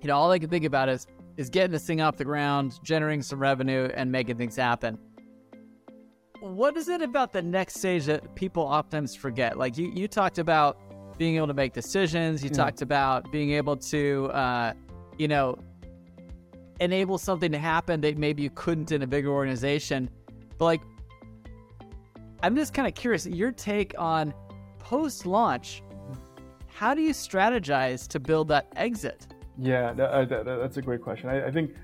You 0.00 0.08
know, 0.08 0.16
all 0.16 0.28
they 0.28 0.38
can 0.38 0.50
think 0.50 0.64
about 0.64 0.88
is 0.88 1.06
is 1.36 1.48
getting 1.48 1.70
this 1.70 1.86
thing 1.86 2.00
off 2.00 2.16
the 2.16 2.24
ground, 2.24 2.78
generating 2.82 3.22
some 3.22 3.38
revenue, 3.38 3.88
and 3.94 4.10
making 4.10 4.36
things 4.36 4.56
happen. 4.56 4.98
What 6.40 6.76
is 6.76 6.88
it 6.88 7.02
about 7.02 7.32
the 7.32 7.42
next 7.42 7.76
stage 7.78 8.06
that 8.06 8.34
people 8.34 8.62
oftentimes 8.62 9.14
forget? 9.16 9.58
Like 9.58 9.76
you, 9.76 9.90
you 9.94 10.06
talked 10.08 10.38
about 10.38 10.78
being 11.18 11.36
able 11.36 11.48
to 11.48 11.54
make 11.54 11.72
decisions. 11.72 12.44
You 12.44 12.50
Yeah. 12.50 12.56
talked 12.56 12.82
about 12.82 13.30
being 13.32 13.50
able 13.52 13.76
to, 13.76 14.30
uh, 14.32 14.72
you 15.16 15.26
know, 15.26 15.56
enable 16.80 17.18
something 17.18 17.50
to 17.50 17.58
happen 17.58 18.00
that 18.02 18.18
maybe 18.18 18.42
you 18.42 18.50
couldn't 18.50 18.92
in 18.92 19.02
a 19.02 19.06
bigger 19.06 19.30
organization. 19.30 20.08
But 20.58 20.64
like, 20.64 20.80
I'm 22.42 22.54
just 22.56 22.72
kind 22.74 22.86
of 22.86 22.94
curious 22.94 23.26
your 23.26 23.50
take 23.52 23.94
on 23.98 24.32
post 24.78 25.26
launch. 25.26 25.82
How 26.68 26.94
do 26.94 27.02
you 27.02 27.10
strategize 27.12 28.06
to 28.08 28.20
build 28.20 28.48
that 28.48 28.68
exit? 28.76 29.26
Yeah, 29.58 29.92
that, 29.94 30.10
uh, 30.10 30.24
that, 30.26 30.44
that- 30.44 30.56
that's 30.58 30.76
a 30.76 30.82
great 30.82 31.02
question. 31.02 31.28
I, 31.28 31.46
I 31.46 31.50
think 31.50 31.74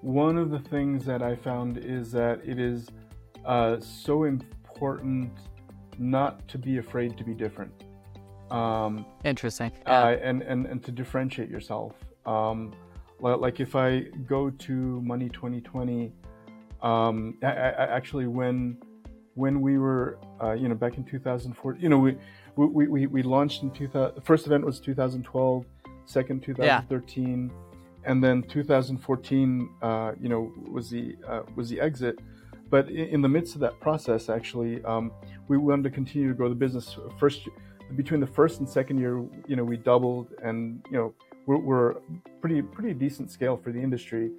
one 0.00 0.38
of 0.38 0.50
the 0.50 0.60
things 0.60 1.04
that 1.06 1.22
I 1.22 1.34
found 1.34 1.78
is 1.78 2.12
that 2.12 2.40
it 2.44 2.60
is 2.60 2.88
uh, 3.44 3.80
so 3.80 4.24
important 4.24 5.32
not 5.98 6.46
to 6.48 6.58
be 6.58 6.78
afraid 6.78 7.16
to 7.18 7.24
be 7.24 7.34
different. 7.34 7.72
Um, 8.52 9.04
Interesting. 9.24 9.72
uh, 9.86 10.16
and, 10.22 10.42
and, 10.42 10.66
and 10.66 10.82
to 10.84 10.92
differentiate 10.92 11.50
yourself. 11.50 11.94
Um, 12.24 12.72
like 13.20 13.58
if 13.58 13.74
I 13.74 14.02
go 14.26 14.48
to 14.50 14.72
Money 15.02 15.28
2020, 15.28 16.12
um, 16.82 17.36
I, 17.42 17.46
I, 17.46 17.68
I 17.70 17.84
actually 17.96 18.28
when 18.28 18.78
when 19.38 19.60
we 19.60 19.78
were 19.78 20.18
uh, 20.42 20.52
you 20.52 20.68
know 20.68 20.74
back 20.74 20.96
in 20.98 21.04
2004, 21.04 21.76
you 21.78 21.88
know 21.88 21.98
we 21.98 22.16
we, 22.56 22.88
we, 22.88 23.06
we 23.06 23.22
launched 23.22 23.62
in 23.62 23.70
2000. 23.70 24.16
The 24.16 24.20
first 24.20 24.46
event 24.46 24.66
was 24.66 24.80
2012, 24.80 25.64
second 26.06 26.42
2013, 26.42 27.50
and 28.04 28.24
then 28.24 28.42
2014. 28.42 29.70
Uh, 29.80 30.12
you 30.20 30.28
know 30.28 30.52
was 30.70 30.90
the 30.90 31.16
uh, 31.26 31.42
was 31.54 31.68
the 31.70 31.80
exit. 31.80 32.18
But 32.70 32.90
in, 32.90 33.06
in 33.14 33.22
the 33.22 33.28
midst 33.28 33.54
of 33.54 33.60
that 33.62 33.78
process, 33.80 34.28
actually, 34.28 34.84
um, 34.84 35.12
we 35.46 35.56
wanted 35.56 35.84
to 35.84 35.90
continue 35.90 36.28
to 36.28 36.34
grow 36.34 36.48
the 36.48 36.60
business. 36.66 36.96
First, 37.18 37.48
between 37.96 38.20
the 38.20 38.26
first 38.26 38.58
and 38.58 38.68
second 38.68 38.98
year, 38.98 39.24
you 39.46 39.56
know, 39.56 39.64
we 39.64 39.76
doubled, 39.76 40.34
and 40.42 40.82
you 40.90 40.98
know, 40.98 41.14
we're, 41.46 41.58
we're 41.58 41.94
pretty 42.40 42.60
pretty 42.60 42.92
decent 42.92 43.30
scale 43.30 43.56
for 43.56 43.70
the 43.72 43.80
industry. 43.80 44.30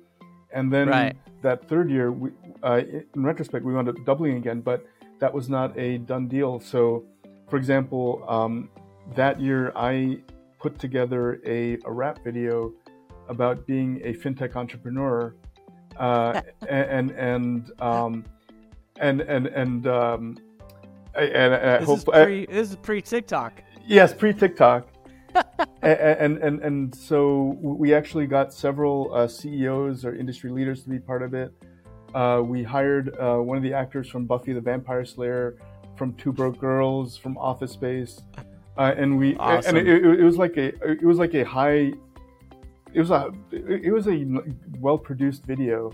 And 0.52 0.74
then 0.74 0.88
Right. 0.90 1.16
that 1.44 1.68
third 1.70 1.90
year, 1.92 2.12
we, 2.12 2.32
uh, 2.64 2.82
in 3.16 3.24
retrospect, 3.24 3.64
we 3.64 3.74
wound 3.74 3.90
up 3.90 3.96
doubling 4.06 4.38
again, 4.38 4.62
but 4.62 4.86
that 5.20 5.34
was 5.34 5.50
not 5.50 5.78
a 5.78 5.98
done 6.00 6.28
deal. 6.28 6.60
So, 6.60 7.06
for 7.50 7.58
example, 7.58 8.24
um, 8.28 8.70
that 9.16 9.40
year 9.40 9.72
I 9.76 10.20
put 10.60 10.78
together 10.80 11.42
a, 11.46 11.78
a 11.86 11.92
rap 11.92 12.24
video 12.24 12.74
about 13.28 13.66
being 13.66 14.02
a 14.04 14.14
fintech 14.14 14.56
entrepreneur, 14.56 15.36
uh, 15.98 16.42
and 16.70 17.12
and 17.12 17.72
um, 17.82 18.26
and 19.00 19.22
and 19.22 19.48
and 19.48 19.88
um, 19.88 20.38
I- 21.16 21.22
and 21.24 21.54
I 21.54 21.78
This 21.80 21.88
hope 21.88 21.98
is 22.00 22.04
pre 22.06 22.46
this 22.46 22.70
is 22.72 22.76
pre 22.78 23.02
TikTok. 23.02 23.64
Yes, 23.86 24.14
pre 24.14 24.34
TikTok. 24.34 24.88
and, 25.84 26.40
and 26.40 26.60
and 26.62 26.96
so 26.96 27.56
we 27.62 27.94
actually 27.94 28.26
got 28.26 28.52
several 28.52 29.14
uh, 29.14 29.28
CEOs 29.28 30.04
or 30.04 30.16
industry 30.16 30.50
leaders 30.50 30.84
to 30.84 30.90
be 30.90 30.98
part 30.98 31.22
of 31.22 31.36
it. 31.36 31.54
Uh, 32.14 32.42
we 32.44 32.64
hired 32.64 33.16
uh, 33.20 33.38
one 33.38 33.58
of 33.58 33.64
the 33.64 33.74
actors 33.74 34.10
from 34.10 34.26
Buffy 34.26 34.54
the 34.54 34.62
Vampire 34.62 35.06
Slayer, 35.06 35.58
from 35.96 36.14
Two 36.14 36.32
Broke 36.32 36.60
Girls, 36.60 37.18
from 37.18 37.38
Office 37.38 37.72
Space, 37.72 38.22
uh, 38.78 38.94
and 38.98 39.18
we 39.18 39.36
Awesome. 39.36 39.78
and 39.78 39.88
it, 39.88 40.06
it, 40.20 40.24
was 40.24 40.38
like 40.38 40.58
a 40.58 40.68
it 40.90 41.04
was 41.04 41.18
like 41.18 41.34
a 41.34 41.44
high, 41.44 41.94
it 42.94 43.00
was 43.00 43.12
a 43.12 43.32
it 43.52 43.94
was 43.94 44.08
a 44.08 44.26
well 44.80 44.98
produced 44.98 45.46
video, 45.46 45.92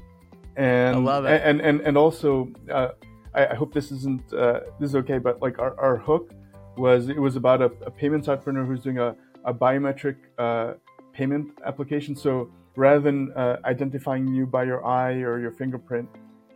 and 0.55 0.95
I 0.95 0.99
love 0.99 1.25
it. 1.25 1.41
and 1.43 1.59
and 1.59 1.81
and 1.81 1.97
also 1.97 2.49
uh, 2.71 2.89
I, 3.33 3.47
I 3.47 3.55
hope 3.55 3.73
this 3.73 3.91
isn't 3.91 4.33
uh, 4.33 4.61
this 4.79 4.91
is 4.91 4.95
okay, 4.97 5.17
but 5.17 5.41
like 5.41 5.59
our, 5.59 5.77
our 5.79 5.97
hook 5.97 6.31
was 6.77 7.09
it 7.09 7.19
was 7.19 7.35
about 7.35 7.61
a, 7.61 7.71
a 7.85 7.91
payments 7.91 8.27
entrepreneur 8.27 8.65
who's 8.65 8.81
doing 8.81 8.99
a, 8.99 9.15
a 9.43 9.53
biometric 9.53 10.15
uh, 10.37 10.73
payment 11.13 11.49
application. 11.65 12.15
So 12.15 12.51
rather 12.75 12.99
than 12.99 13.31
uh, 13.33 13.57
identifying 13.65 14.27
you 14.27 14.45
by 14.45 14.63
your 14.63 14.85
eye 14.85 15.15
or 15.21 15.39
your 15.39 15.51
fingerprint, 15.51 16.09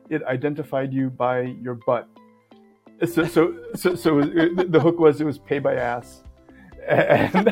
it 0.09 0.23
identified 0.23 0.91
you 0.93 1.09
by 1.09 1.41
your 1.41 1.75
butt. 1.75 2.07
So 3.05 3.25
so 3.25 3.55
so, 3.75 3.95
so 3.95 4.19
it, 4.19 4.71
the 4.71 4.79
hook 4.79 4.99
was 4.99 5.21
it 5.21 5.25
was 5.25 5.37
pay 5.39 5.59
by 5.59 5.75
ass. 5.75 6.23
And, 6.87 7.49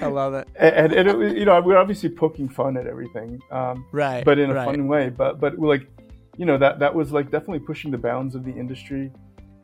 I 0.00 0.06
love 0.06 0.34
it. 0.34 0.46
and, 0.56 0.92
and 0.92 1.08
it, 1.08 1.16
was- 1.18 1.32
you 1.32 1.44
know 1.44 1.60
we're 1.60 1.76
obviously 1.78 2.08
poking 2.10 2.48
fun 2.48 2.76
at 2.76 2.86
everything, 2.86 3.40
um, 3.50 3.84
Right. 3.92 4.24
but 4.24 4.38
in 4.38 4.50
a 4.50 4.54
right. 4.54 4.64
fun 4.66 4.86
way. 4.86 5.08
But 5.08 5.40
but 5.40 5.58
like, 5.58 5.88
you 6.36 6.46
know 6.46 6.56
that 6.58 6.78
that 6.78 6.94
was 6.94 7.12
like 7.12 7.30
definitely 7.30 7.60
pushing 7.60 7.90
the 7.90 7.98
bounds 7.98 8.34
of 8.34 8.44
the 8.44 8.52
industry. 8.52 9.10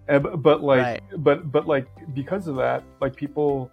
Uh, 0.09 0.19
but, 0.19 0.43
but 0.43 0.63
like 0.63 0.83
Right. 0.83 1.03
but 1.19 1.53
but 1.53 1.67
like 1.69 1.87
because 2.15 2.49
of 2.49 2.57
that, 2.57 2.83
like 3.01 3.15
people, 3.15 3.71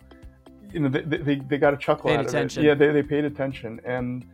you 0.74 0.80
know, 0.82 0.90
they 0.90 1.02
they, 1.02 1.36
they 1.36 1.58
got 1.58 1.74
a 1.74 1.78
chuckle 1.78 2.10
Paid 2.10 2.20
out 2.20 2.26
attention. 2.28 2.60
of 2.62 2.66
it. 2.66 2.68
Yeah, 2.68 2.74
they, 2.76 2.92
they 2.92 3.04
paid 3.04 3.26
attention, 3.26 3.80
and 3.86 4.26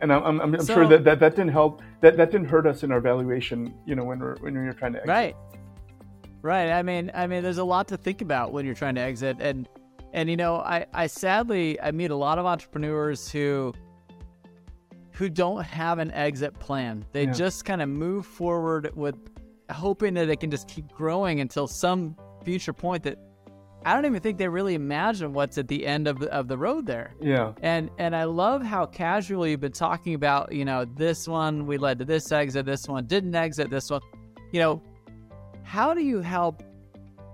and 0.00 0.12
I'm 0.12 0.22
I'm, 0.24 0.40
I'm 0.54 0.60
So- 0.60 0.74
sure 0.74 0.86
that, 0.88 1.04
that 1.04 1.20
that 1.20 1.34
didn't 1.36 1.52
help. 1.52 1.82
That 2.02 2.16
that 2.18 2.30
didn't 2.30 2.48
hurt 2.48 2.66
us 2.66 2.82
in 2.82 2.92
our 2.92 3.00
valuation. 3.00 3.74
You 3.86 3.94
know, 3.96 4.04
when 4.04 4.18
we're 4.18 4.36
when 4.40 4.54
we 4.58 4.64
were 4.64 4.72
trying 4.72 4.92
to 4.92 4.98
exit. 4.98 5.08
Right. 5.08 5.36
Right. 6.42 6.70
I 6.70 6.82
mean, 6.82 7.10
I 7.14 7.26
mean, 7.26 7.42
there's 7.42 7.58
a 7.58 7.64
lot 7.64 7.88
to 7.88 7.96
think 7.96 8.20
about 8.20 8.52
when 8.52 8.64
you're 8.66 8.74
trying 8.74 8.94
to 8.96 9.00
exit, 9.00 9.38
and 9.40 9.68
and 10.12 10.28
you 10.30 10.36
know, 10.36 10.56
I 10.56 10.86
I 10.92 11.06
sadly 11.08 11.80
I 11.80 11.90
meet 11.92 12.10
a 12.10 12.16
lot 12.16 12.38
of 12.38 12.46
entrepreneurs 12.46 13.30
who 13.30 13.72
who 15.12 15.28
don't 15.30 15.64
have 15.64 15.98
an 15.98 16.10
exit 16.12 16.58
plan. 16.58 17.04
They 17.12 17.24
Yeah. 17.24 17.32
just 17.32 17.64
kind 17.64 17.80
of 17.80 17.88
move 17.88 18.26
forward 18.26 18.90
with 18.94 19.16
hoping 19.70 20.14
that 20.14 20.26
they 20.26 20.36
can 20.36 20.50
just 20.50 20.68
keep 20.68 20.88
growing 20.92 21.40
until 21.40 21.66
some 21.66 22.14
future 22.44 22.72
point 22.74 23.02
that 23.04 23.18
I 23.86 23.94
don't 23.94 24.04
even 24.04 24.20
think 24.20 24.36
they 24.36 24.48
really 24.48 24.74
imagine 24.74 25.32
what's 25.32 25.58
at 25.58 25.68
the 25.68 25.86
end 25.86 26.08
of 26.08 26.18
the, 26.18 26.32
of 26.32 26.48
the 26.48 26.58
road 26.58 26.86
there. 26.86 27.14
Yeah. 27.20 27.52
And 27.62 27.88
and 27.98 28.16
I 28.16 28.24
love 28.24 28.62
how 28.62 28.84
casually 28.84 29.52
you've 29.52 29.60
been 29.60 29.70
talking 29.70 30.14
about, 30.14 30.50
you 30.52 30.64
know, 30.64 30.84
this 30.84 31.28
one 31.28 31.66
we 31.66 31.78
led 31.78 32.00
to 32.00 32.04
this 32.04 32.32
exit, 32.32 32.66
this 32.66 32.88
one 32.88 33.06
didn't 33.06 33.36
exit, 33.36 33.70
this 33.70 33.88
one. 33.88 34.00
You 34.50 34.60
know, 34.60 34.82
how 35.62 35.94
do 35.94 36.02
you 36.02 36.20
help 36.20 36.64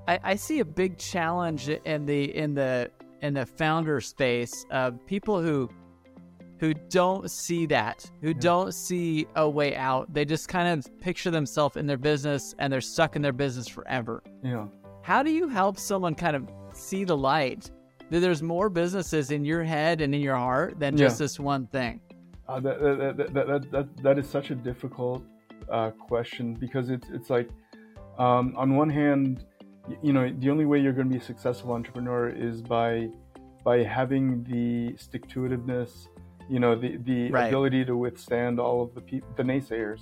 I, 0.06 0.18
I 0.22 0.34
see 0.36 0.60
a 0.60 0.64
big 0.64 0.98
challenge 0.98 1.70
in 1.70 2.04
the 2.04 2.36
in 2.36 2.54
the 2.54 2.90
in 3.22 3.32
the 3.32 3.46
founder 3.46 4.00
space 4.02 4.66
of 4.70 5.04
people 5.06 5.40
who 5.40 5.70
who 6.58 6.74
don't 6.74 7.30
see 7.30 7.66
that, 7.66 8.08
who 8.20 8.34
don't 8.34 8.72
see 8.72 9.26
a 9.34 9.48
way 9.48 9.74
out. 9.74 10.12
They 10.12 10.24
just 10.24 10.48
kind 10.48 10.68
of 10.68 11.00
picture 11.00 11.30
themselves 11.30 11.76
in 11.76 11.86
their 11.86 11.96
business 11.96 12.54
and 12.58 12.72
they're 12.72 12.80
stuck 12.80 13.16
in 13.16 13.22
their 13.22 13.32
business 13.32 13.66
forever. 13.68 14.22
Yeah. 14.44 14.66
How 15.02 15.22
do 15.22 15.30
you 15.30 15.48
help 15.48 15.78
someone 15.78 16.14
kind 16.14 16.36
of 16.36 16.48
see 16.72 17.04
the 17.04 17.16
light? 17.16 17.70
That 18.10 18.20
there's 18.20 18.42
more 18.42 18.68
businesses 18.68 19.30
in 19.30 19.44
your 19.44 19.64
head 19.64 20.00
and 20.00 20.14
in 20.14 20.20
your 20.20 20.36
heart 20.36 20.78
than 20.78 20.96
just 20.96 21.18
Yeah. 21.18 21.24
this 21.24 21.40
one 21.40 21.66
thing. 21.68 22.00
Uh, 22.48 22.60
that, 22.60 22.80
that, 23.16 23.34
that, 23.34 23.70
that, 23.70 23.96
that, 24.02 24.18
is 24.18 24.28
such 24.28 24.50
a 24.50 24.54
difficult 24.54 25.24
uh, 25.70 25.90
question 25.90 26.54
because 26.54 26.90
it's, 26.90 27.08
it's 27.10 27.30
like, 27.30 27.48
um, 28.18 28.54
on 28.56 28.76
one 28.76 28.90
hand, 28.90 29.44
you 30.02 30.12
know, 30.12 30.30
the 30.38 30.50
only 30.50 30.66
way 30.66 30.78
you're 30.78 30.92
going 30.92 31.08
to 31.08 31.12
be 31.12 31.18
a 31.20 31.24
successful 31.24 31.72
entrepreneur 31.72 32.28
is 32.28 32.60
by, 32.60 33.08
by 33.64 33.82
having 33.82 34.44
the 34.44 34.94
stick 34.96 35.26
to 35.28 35.40
itiveness 35.40 36.08
you 36.50 36.58
know 36.58 36.74
the 36.74 36.96
the 37.04 37.30
Right. 37.30 37.46
ability 37.46 37.84
to 37.84 37.96
withstand 37.96 38.58
all 38.58 38.82
of 38.82 38.92
the 38.96 39.00
pe- 39.00 39.20
the 39.36 39.44
naysayers 39.44 40.00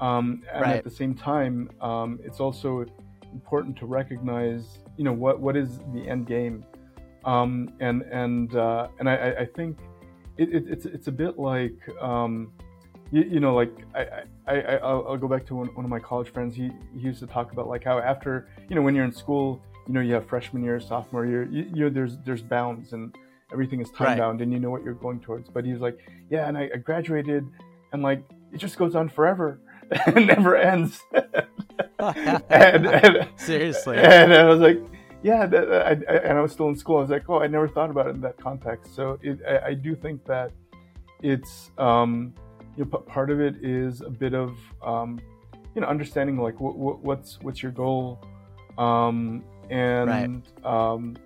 um, 0.00 0.42
and 0.52 0.62
Right. 0.62 0.76
at 0.76 0.84
the 0.84 0.90
same 0.90 1.14
time 1.14 1.68
um, 1.80 2.20
it's 2.22 2.38
also 2.38 2.84
important 3.34 3.76
to 3.78 3.86
recognize 3.86 4.78
you 4.96 5.04
know 5.04 5.12
what 5.12 5.40
what 5.40 5.56
is 5.56 5.78
the 5.92 6.08
end 6.08 6.26
game. 6.26 6.64
Um, 7.24 7.72
and 7.80 8.02
and 8.02 8.54
uh, 8.54 8.88
and 8.98 9.08
I, 9.08 9.14
I- 9.40 9.46
think 9.46 9.78
it, 10.36 10.48
it, 10.54 10.64
it's 10.68 10.86
it's 10.86 11.08
a 11.08 11.12
bit 11.12 11.38
like 11.38 11.76
um, 12.00 12.52
you, 13.10 13.22
you 13.22 13.40
know 13.40 13.54
like 13.54 13.72
I, 13.94 14.22
I, 14.46 14.76
I'll 14.76 15.16
go 15.16 15.28
back 15.28 15.46
to 15.46 15.54
one, 15.54 15.68
one 15.74 15.84
of 15.84 15.90
my 15.90 16.00
college 16.00 16.30
friends. 16.30 16.54
He, 16.54 16.70
he 16.94 17.00
used 17.00 17.20
to 17.20 17.26
talk 17.26 17.52
about 17.52 17.66
like 17.68 17.84
how 17.84 17.98
after 17.98 18.48
you 18.68 18.76
know 18.76 18.82
when 18.82 18.94
you're 18.94 19.04
in 19.06 19.12
school 19.12 19.62
you 19.86 19.94
know 19.94 20.00
you 20.00 20.12
have 20.14 20.26
freshman 20.26 20.62
year 20.64 20.80
sophomore 20.80 21.24
year 21.26 21.44
you, 21.50 21.62
you 21.74 21.80
know 21.84 21.90
there's 21.90 22.18
there's 22.26 22.42
bounds 22.42 22.92
and 22.94 23.14
everything 23.52 23.80
is 23.80 23.90
time 23.90 24.08
Right. 24.08 24.18
bound 24.18 24.40
and 24.42 24.52
you 24.52 24.58
know 24.58 24.70
what 24.70 24.82
you're 24.84 24.94
going 25.06 25.20
towards. 25.20 25.48
But 25.48 25.64
he's 25.64 25.78
like 25.80 25.98
yeah 26.30 26.46
and 26.48 26.58
I, 26.58 26.70
I 26.74 26.76
graduated 26.78 27.46
and 27.92 28.02
like 28.02 28.22
it 28.52 28.58
just 28.58 28.76
goes 28.76 28.94
on 28.94 29.08
forever 29.08 29.60
it 29.90 30.26
never 30.26 30.56
ends 30.56 31.00
and, 32.16 32.86
and 32.86 33.28
Seriously. 33.36 33.96
and 33.96 34.32
I 34.32 34.44
was 34.44 34.60
like, 34.60 34.80
yeah, 35.22 35.46
that, 35.46 35.72
I, 35.72 36.12
I, 36.12 36.16
and 36.18 36.38
I 36.38 36.40
was 36.42 36.52
still 36.52 36.68
in 36.68 36.76
school. 36.76 36.98
I 36.98 37.00
was 37.00 37.10
like, 37.10 37.28
oh, 37.28 37.40
I 37.40 37.46
never 37.46 37.66
thought 37.66 37.90
about 37.90 38.08
it 38.08 38.14
in 38.14 38.20
that 38.20 38.36
context. 38.36 38.94
So 38.94 39.18
it, 39.22 39.40
I, 39.48 39.68
I 39.68 39.74
do 39.74 39.94
think 39.94 40.24
that 40.26 40.52
it's, 41.22 41.70
um, 41.78 42.34
you 42.76 42.84
know, 42.84 42.98
p- 42.98 43.04
part 43.10 43.30
of 43.30 43.40
it 43.40 43.56
is 43.64 44.02
a 44.02 44.10
bit 44.10 44.34
of, 44.34 44.58
um, 44.82 45.18
you 45.74 45.80
know, 45.80 45.86
understanding 45.86 46.38
like 46.38 46.60
what, 46.60 46.76
what, 46.76 47.00
what's 47.00 47.40
what's 47.40 47.62
your 47.62 47.72
goal, 47.72 48.20
um, 48.78 49.42
and 49.70 50.42
um, 50.64 51.16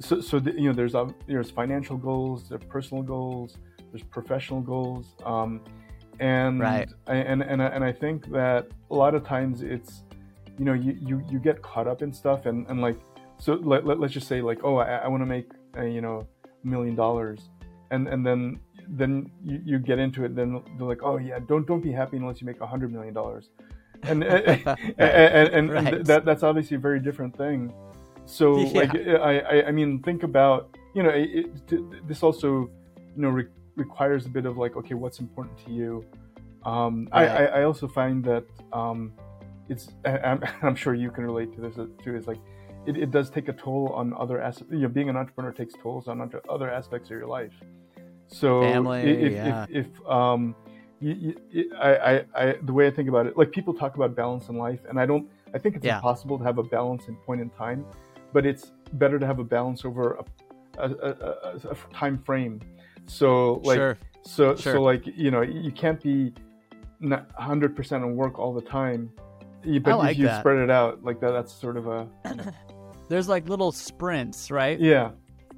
so 0.00 0.20
so 0.20 0.38
the, 0.38 0.52
you 0.52 0.68
know, 0.68 0.72
there's 0.72 0.94
um, 0.94 1.14
there's 1.26 1.50
financial 1.50 1.96
goals, 1.96 2.48
there's 2.48 2.64
personal 2.64 3.02
goals, 3.02 3.56
there's 3.92 4.02
professional 4.02 4.60
goals, 4.60 5.14
um, 5.24 5.60
and 6.20 6.60
Right. 6.60 6.88
I, 7.06 7.16
and 7.16 7.42
and 7.42 7.62
I, 7.62 7.66
and 7.66 7.82
I 7.82 7.92
think 7.92 8.30
that 8.30 8.68
a 8.90 8.94
lot 8.94 9.14
of 9.14 9.24
times 9.26 9.62
it's 9.62 10.04
you 10.58 10.64
know 10.64 10.74
you 10.74 10.96
you, 11.00 11.22
you 11.30 11.38
get 11.38 11.62
caught 11.62 11.88
up 11.88 12.02
in 12.02 12.12
stuff 12.12 12.46
and, 12.46 12.66
and 12.68 12.80
like 12.80 12.98
so 13.38 13.54
let, 13.54 13.86
let, 13.86 14.00
us 14.02 14.10
just 14.12 14.28
say 14.28 14.42
like 14.42 14.60
oh 14.62 14.76
i, 14.76 14.96
I 14.96 15.08
want 15.08 15.22
to 15.22 15.26
make 15.26 15.48
a, 15.76 15.86
you 15.86 16.02
know 16.02 16.26
a 16.62 16.66
million 16.66 16.94
dollars 16.94 17.48
and 17.90 18.06
and 18.06 18.24
then 18.24 18.60
then 18.88 19.30
you, 19.42 19.62
you 19.64 19.78
get 19.78 19.98
into 19.98 20.24
it 20.24 20.36
then 20.36 20.62
they're 20.76 20.86
like 20.86 21.02
oh 21.02 21.16
yeah 21.16 21.38
don't 21.48 21.66
don't 21.66 21.80
be 21.80 21.90
happy 21.90 22.18
unless 22.18 22.40
you 22.42 22.46
make 22.46 22.60
a 22.60 22.66
hundred 22.66 22.92
million 22.92 23.14
dollars 23.14 23.48
and 24.02 24.22
and, 24.24 24.78
and, 24.98 25.48
and, 25.48 25.70
and 25.70 25.70
Right. 25.70 26.06
that 26.06 26.24
that's 26.26 26.42
obviously 26.42 26.76
a 26.76 26.80
very 26.80 27.00
different 27.00 27.34
thing 27.36 27.72
so 28.26 28.58
Yeah. 28.74 28.80
like 28.82 28.94
I, 28.94 29.38
I 29.40 29.68
i 29.68 29.70
mean 29.70 30.02
think 30.02 30.22
about 30.22 30.76
you 30.94 31.02
know 31.02 31.10
it, 31.10 31.46
it, 31.70 32.06
this 32.08 32.22
also 32.22 32.68
you 33.16 33.22
know 33.22 33.30
re- 33.30 33.48
requires 33.84 34.22
a 34.30 34.32
bit 34.36 34.44
of 34.50 34.54
like 34.64 34.74
okay 34.80 34.94
what's 35.02 35.18
important 35.26 35.56
to 35.64 35.70
you 35.78 35.90
um 36.72 36.94
I, 37.12 37.22
Right. 37.26 37.36
I 37.42 37.44
i 37.58 37.60
also 37.68 37.86
find 38.00 38.16
that 38.30 38.44
um 38.80 38.98
it's 39.72 39.84
I'm, 40.30 40.40
I'm 40.66 40.76
sure 40.82 40.92
you 41.04 41.10
can 41.16 41.24
relate 41.30 41.50
to 41.56 41.60
this 41.64 41.74
uh, 41.78 41.86
too 42.04 42.14
is 42.20 42.26
like 42.32 42.40
it, 42.88 42.94
it 43.04 43.10
does 43.16 43.28
take 43.36 43.48
a 43.54 43.56
toll 43.64 43.84
on 44.00 44.06
other 44.24 44.38
aspects 44.48 44.72
you 44.78 44.82
know 44.84 44.92
being 44.98 45.08
an 45.12 45.16
entrepreneur 45.22 45.52
takes 45.60 45.74
tolls 45.82 46.04
on 46.10 46.16
other- 46.54 46.70
aspects 46.80 47.06
of 47.10 47.14
your 47.20 47.30
life 47.40 47.56
so 48.40 48.48
Family, 48.62 49.02
if, 49.26 49.32
yeah. 49.32 49.66
if, 49.74 49.86
if 49.86 49.88
um 50.18 50.42
you, 51.06 51.12
you, 51.56 51.62
I, 51.88 51.90
I, 52.10 52.12
I 52.42 52.44
the 52.68 52.74
way 52.78 52.84
i 52.90 52.92
think 52.96 53.08
about 53.12 53.24
it 53.28 53.32
like 53.40 53.50
people 53.58 53.72
talk 53.82 53.92
about 53.98 54.10
balance 54.24 54.44
in 54.52 54.56
life 54.68 54.80
and 54.88 54.94
i 55.02 55.06
don't 55.10 55.26
i 55.54 55.58
think 55.62 55.72
it's 55.76 55.84
Yeah. 55.88 55.96
impossible 56.00 56.36
to 56.40 56.44
have 56.48 56.58
a 56.64 56.66
balance 56.78 57.02
in 57.10 57.14
point 57.28 57.40
in 57.44 57.50
time 57.64 57.80
but 58.34 58.42
it's 58.50 58.64
better 59.02 59.18
to 59.22 59.26
have 59.30 59.38
a 59.46 59.48
balance 59.56 59.80
over 59.88 60.04
a, 60.22 60.24
a, 60.86 60.88
a, 61.08 61.10
a, 61.48 61.70
a 61.74 61.76
time 62.02 62.16
frame 62.28 62.54
so 63.06 63.54
like 63.64 63.76
sure. 63.76 63.98
so 64.22 64.54
Sure. 64.56 64.74
so 64.74 64.82
like 64.82 65.02
you 65.06 65.30
know 65.30 65.42
you 65.42 65.72
can't 65.72 66.00
be 66.02 66.32
not 67.00 67.34
100% 67.36 67.92
on 68.02 68.14
work 68.16 68.38
all 68.38 68.52
the 68.52 68.60
time 68.60 69.10
but 69.64 69.98
like 69.98 70.12
if 70.12 70.18
you 70.18 70.26
that. 70.26 70.40
spread 70.40 70.58
it 70.58 70.70
out 70.70 71.02
like 71.04 71.20
that 71.20 71.30
that's 71.32 71.52
sort 71.52 71.76
of 71.76 71.86
a 71.86 72.06
There's 73.08 73.28
like 73.28 73.48
little 73.48 73.72
sprints, 73.72 74.50
right? 74.52 74.78
yeah 74.78 75.10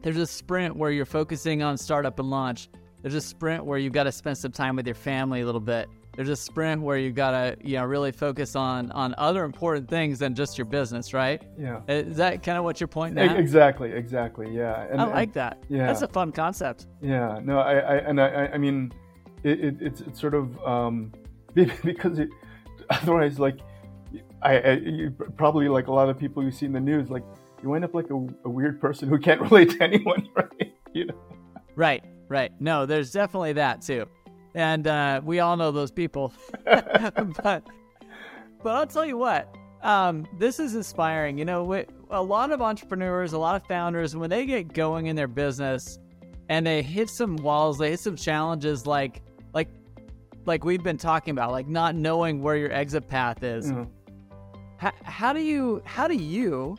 There's 0.02 0.16
a 0.16 0.26
sprint 0.26 0.74
where 0.76 0.90
you're 0.90 1.05
focusing 1.05 1.62
on 1.62 1.76
startup 1.76 2.18
and 2.18 2.31
launch. 2.31 2.68
There's 3.02 3.14
a 3.14 3.20
sprint 3.20 3.64
where 3.66 3.78
you've 3.78 3.92
got 3.92 4.05
to 4.05 4.12
spend 4.12 4.38
some 4.38 4.52
time 4.52 4.76
with 4.76 4.87
your 4.87 4.94
family 4.94 5.40
a 5.42 5.46
little 5.46 5.61
bit. 5.61 5.88
There's 6.14 6.29
a 6.29 6.37
sprint 6.37 6.83
where 6.83 6.98
you've 6.98 7.14
got 7.14 7.31
to, 7.31 7.57
you 7.66 7.77
know, 7.79 7.85
really 7.85 8.12
focus 8.12 8.55
on 8.55 8.92
on 8.92 9.14
other 9.16 9.44
important 9.44 9.88
things 9.88 10.18
than 10.18 10.35
just 10.35 10.59
your 10.59 10.66
business, 10.66 11.14
right? 11.14 11.42
yeah 11.59 11.81
Is 11.88 12.16
that 12.18 12.42
kind 12.42 12.59
of 12.59 12.64
what 12.64 12.81
you're 12.81 12.88
pointing 12.88 13.25
at? 13.25 13.38
exactly 13.38 13.92
exactly 13.92 14.55
yeah 14.55 14.87
and, 14.90 15.01
I 15.01 15.05
and- 15.05 15.12
like 15.12 15.33
that. 15.35 15.62
yeah. 15.68 15.87
That's 15.87 16.03
a 16.03 16.09
fun 16.09 16.31
concept. 16.33 16.87
Yeah, 17.01 17.40
no, 17.42 17.59
I, 17.61 17.72
I 17.79 17.94
and 18.09 18.20
I, 18.20 18.27
I- 18.29 18.53
I 18.53 18.59
mean, 18.59 18.92
it, 19.42 19.61
it, 19.64 19.75
it's 19.81 20.01
it's 20.03 20.20
sort 20.20 20.35
of 20.35 20.59
um, 20.66 21.12
because 21.55 22.18
it, 22.18 22.29
otherwise, 22.90 23.38
like, 23.38 23.59
I, 24.42 24.59
I 24.59 24.72
you, 24.72 25.11
probably 25.37 25.68
like 25.68 25.87
a 25.87 25.92
lot 25.92 26.09
of 26.11 26.18
people 26.18 26.42
you 26.44 26.51
see 26.51 26.66
in 26.66 26.72
the 26.72 26.81
news, 26.81 27.11
like, 27.11 27.25
you 27.62 27.72
end 27.75 27.85
up 27.85 27.94
like 27.94 28.11
a, 28.11 28.14
a 28.44 28.51
weird 28.51 28.81
person 28.81 29.09
who 29.09 29.18
can't 29.18 29.40
relate 29.46 29.70
to 29.70 29.83
anyone, 29.83 30.29
right? 30.37 30.72
You 30.92 31.07
know? 31.07 31.14
Right, 31.75 32.05
right. 32.29 32.53
No, 32.61 32.85
there's 32.87 33.12
definitely 33.12 33.55
that 33.55 33.81
too. 33.83 34.07
And 34.54 34.86
uh, 34.86 35.20
we 35.24 35.40
all 35.40 35.56
know 35.56 35.70
those 35.70 35.90
people. 35.90 36.32
but 36.64 37.62
but 38.62 38.76
I'll 38.76 38.86
tell 38.86 39.04
you 39.04 39.16
what, 39.16 39.54
um, 39.82 40.26
this 40.38 40.60
is 40.60 40.74
inspiring. 40.74 41.38
You 41.38 41.44
know, 41.44 41.84
a 42.10 42.22
lot 42.22 42.52
of 42.52 42.62
entrepreneurs, 42.62 43.32
a 43.32 43.38
lot 43.38 43.56
of 43.56 43.66
founders, 43.66 44.14
when 44.14 44.30
they 44.30 44.46
get 44.46 44.72
going 44.72 45.06
in 45.06 45.16
their 45.16 45.28
business 45.28 45.98
and 46.48 46.66
they 46.66 46.82
hit 46.82 47.10
some 47.10 47.36
walls, 47.36 47.78
they 47.78 47.90
hit 47.90 48.00
some 48.00 48.16
challenges 48.16 48.86
like 48.86 49.22
like 49.54 49.68
like 50.46 50.64
we've 50.64 50.82
been 50.82 50.98
talking 50.98 51.32
about, 51.32 51.50
like 51.50 51.68
not 51.68 51.94
knowing 51.94 52.42
where 52.42 52.56
your 52.56 52.72
exit 52.72 53.08
path 53.08 53.42
is. 53.42 53.70
Know? 53.70 53.90
How, 54.76 54.92
how 55.02 55.32
do 55.32 55.40
you 55.40 55.82
how 55.84 56.06
do 56.06 56.14
you 56.14 56.76